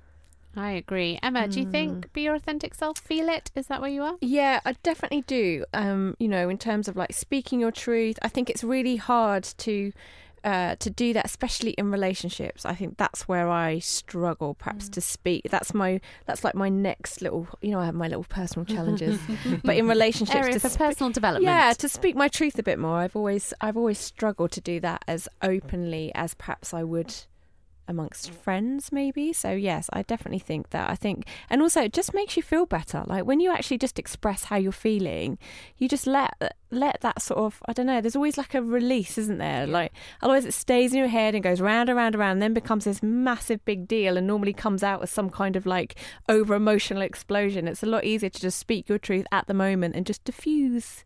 [0.56, 1.18] I agree.
[1.22, 3.50] Emma, do you think be your authentic self, feel it?
[3.54, 4.14] Is that where you are?
[4.22, 5.66] Yeah, I definitely do.
[5.74, 9.44] Um, you know, in terms of like speaking your truth, I think it's really hard
[9.58, 9.92] to
[10.46, 12.64] uh, to do that, especially in relationships.
[12.64, 15.42] I think that's where I struggle, perhaps, to speak.
[15.50, 17.48] That's my that's like my next little.
[17.60, 19.18] You know, I have my little personal challenges,
[19.64, 21.44] but in relationships, Area to for personal development.
[21.44, 22.98] Yeah, to speak my truth a bit more.
[22.98, 27.12] I've always I've always struggled to do that as openly as perhaps I would
[27.88, 29.32] amongst friends maybe.
[29.32, 30.90] So yes i definitely think that.
[30.90, 33.04] I think and also it just makes you feel better.
[33.06, 35.38] Like when you actually just express how you're feeling
[35.78, 36.34] you just let
[36.72, 39.66] let that sort of i don't know there's always like a release isn't there?
[39.66, 42.42] Like otherwise it stays in your head and goes round and round and round and
[42.42, 45.96] then becomes this massive big deal and normally comes out as some kind of like
[46.28, 47.68] over emotional explosion.
[47.68, 51.04] It's a lot easier to just speak your truth at the moment and just diffuse.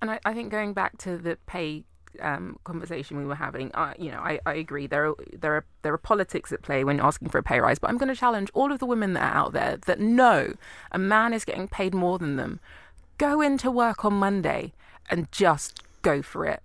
[0.00, 1.84] And I, I think going back to the pay
[2.20, 4.86] um, conversation we were having, uh, you know, I, I agree.
[4.86, 7.60] There are there are there are politics at play when you're asking for a pay
[7.60, 7.78] rise.
[7.78, 10.54] But I'm going to challenge all of the women that are out there that know
[10.90, 12.60] a man is getting paid more than them.
[13.18, 14.72] Go into work on Monday
[15.10, 16.62] and just go for it.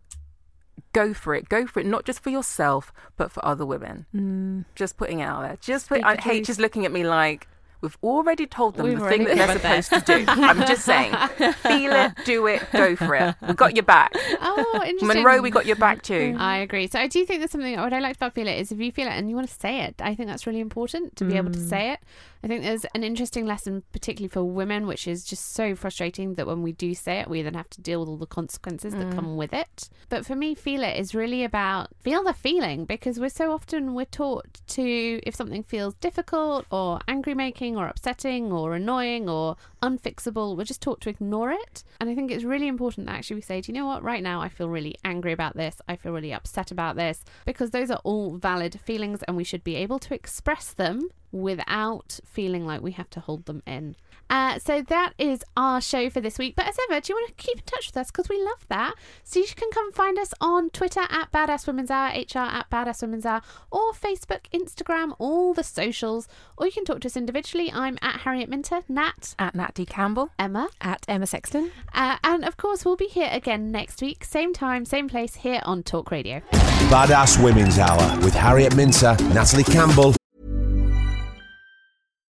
[0.94, 1.50] Go for it.
[1.50, 1.86] Go for it.
[1.86, 4.06] Not just for yourself, but for other women.
[4.16, 4.66] Mm.
[4.76, 5.58] Just putting it out there.
[5.62, 6.04] Just put.
[6.04, 7.48] I hate just looking at me like
[7.82, 10.26] We've already told them We've the thing that they're supposed to do.
[10.28, 11.14] I'm just saying,
[11.64, 13.36] feel it, do it, go for it.
[13.46, 14.14] We've got your back.
[14.42, 15.08] Oh, interesting.
[15.24, 16.36] Monroe, we got your back too.
[16.38, 16.88] I agree.
[16.88, 17.78] So I do think there's something.
[17.78, 19.54] What I like about feel it is if you feel it and you want to
[19.54, 21.38] say it, I think that's really important to be mm.
[21.38, 22.00] able to say it.
[22.44, 26.46] I think there's an interesting lesson, particularly for women, which is just so frustrating that
[26.48, 29.00] when we do say it, we then have to deal with all the consequences mm.
[29.00, 29.90] that come with it.
[30.10, 33.94] But for me, feel it is really about feel the feeling because we're so often
[33.94, 39.58] we're taught to if something feels difficult or angry making or upsetting or annoying or
[39.82, 41.84] unfixable, we're just taught to ignore it.
[42.00, 44.04] And I think it's really important that actually we say, do you know what?
[44.04, 45.82] Right now, I feel really angry about this.
[45.88, 49.64] I feel really upset about this because those are all valid feelings and we should
[49.64, 53.96] be able to express them without feeling like we have to hold them in.
[54.30, 56.56] Uh, so that is our show for this week.
[56.56, 58.66] But as ever, do you want to keep in touch with us because we love
[58.70, 58.96] that?
[59.24, 63.02] So you can come find us on Twitter at Badass Women's Hour, HR at Badass
[63.02, 66.28] Women's Hour, or Facebook, Instagram, all the socials.
[66.58, 67.72] Or you can talk to us individually.
[67.72, 72.44] I'm at Harriet Minter, Nat at Nat D Campbell, Emma at Emma Sexton, uh, and
[72.44, 76.12] of course we'll be here again next week, same time, same place, here on Talk
[76.12, 76.42] Radio.
[76.90, 80.17] Badass Women's Hour with Harriet Minter, Natalie Campbell,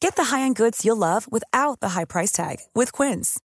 [0.00, 3.38] Get the high-end goods you'll love without the high price tag with Quince.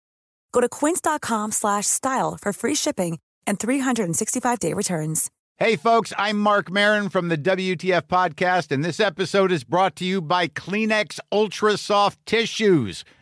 [0.53, 5.31] Go to quince.com/style for free shipping and 365-day returns.
[5.59, 10.05] Hey folks, I'm Marc Maron from the WTF podcast and this episode is brought to
[10.05, 13.05] you by Kleenex Ultra Soft Tissues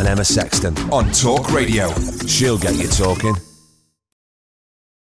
[0.00, 1.92] and Emma Sexton on Talk Radio.
[2.26, 3.49] She'll get you talking.